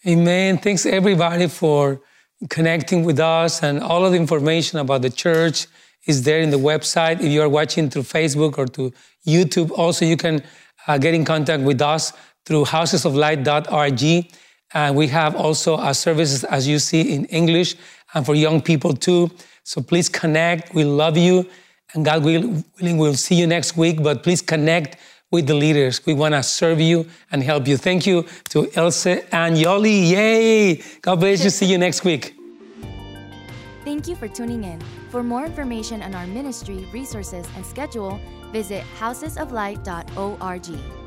Amen. 0.07 0.59
Thanks 0.59 0.87
everybody 0.87 1.49
for 1.49 2.01
connecting 2.51 3.05
with 3.05 3.19
us 3.19 3.63
and 3.63 3.81
all 3.81 4.05
of 4.05 4.13
the 4.13 4.19
information 4.19 4.79
about 4.79 5.03
the 5.03 5.11
church 5.11 5.67
is 6.07 6.23
there 6.23 6.41
in 6.41 6.51
the 6.51 6.59
website. 6.59 7.21
If 7.21 7.33
you 7.33 7.43
are 7.43 7.49
watching 7.49 7.91
through 7.91 8.03
Facebook 8.03 8.59
or 8.59 8.67
to 8.67 8.93
YouTube, 9.27 9.71
also 9.73 10.05
you 10.05 10.17
can 10.17 10.43
uh, 10.87 10.99
get 10.99 11.15
in 11.15 11.25
contact 11.25 11.63
with 11.63 11.83
us 11.83 12.13
through 12.45 12.65
housesoflight.org. 12.65 14.33
And 14.75 14.97
we 14.97 15.09
have 15.09 15.35
also 15.35 15.77
our 15.77 15.95
services, 15.95 16.45
as 16.45 16.69
you 16.69 16.79
see, 16.79 17.15
in 17.15 17.25
English 17.27 17.77
and 18.15 18.25
for 18.25 18.35
young 18.35 18.61
people 18.61 18.93
too. 18.93 19.31
So 19.65 19.81
please 19.81 20.09
connect. 20.09 20.75
We 20.75 20.85
love 20.85 21.17
you. 21.17 21.49
And 21.95 22.05
God 22.05 22.25
willing, 22.25 22.65
we'll 22.81 23.15
see 23.15 23.37
you 23.37 23.47
next 23.47 23.77
week. 23.77 24.03
But 24.03 24.23
please 24.23 24.43
connect 24.43 24.97
with 25.31 25.47
the 25.47 25.55
leaders. 25.55 26.05
We 26.07 26.15
want 26.15 26.35
to 26.35 26.43
serve 26.43 26.81
you 26.81 27.07
and 27.33 27.43
help 27.43 27.67
you. 27.67 27.77
Thank 27.77 28.07
you 28.07 28.27
to 28.51 28.71
Ilse 28.77 29.07
and 29.07 29.57
Yoli. 29.57 30.11
Yay! 30.11 30.83
God 31.03 31.21
bless 31.21 31.45
you. 31.45 31.51
See 31.51 31.67
you 31.67 31.79
next 31.79 32.05
week. 32.05 32.35
Thank 33.85 34.09
you 34.09 34.17
for 34.17 34.29
tuning 34.29 34.65
in. 34.65 34.81
For 35.11 35.23
more 35.23 35.47
information 35.47 36.03
on 36.03 36.15
our 36.15 36.27
ministry, 36.27 36.87
resources, 36.93 37.47
and 37.55 37.65
schedule, 37.65 38.21
visit 38.53 38.85
housesoflight.org. 38.99 41.06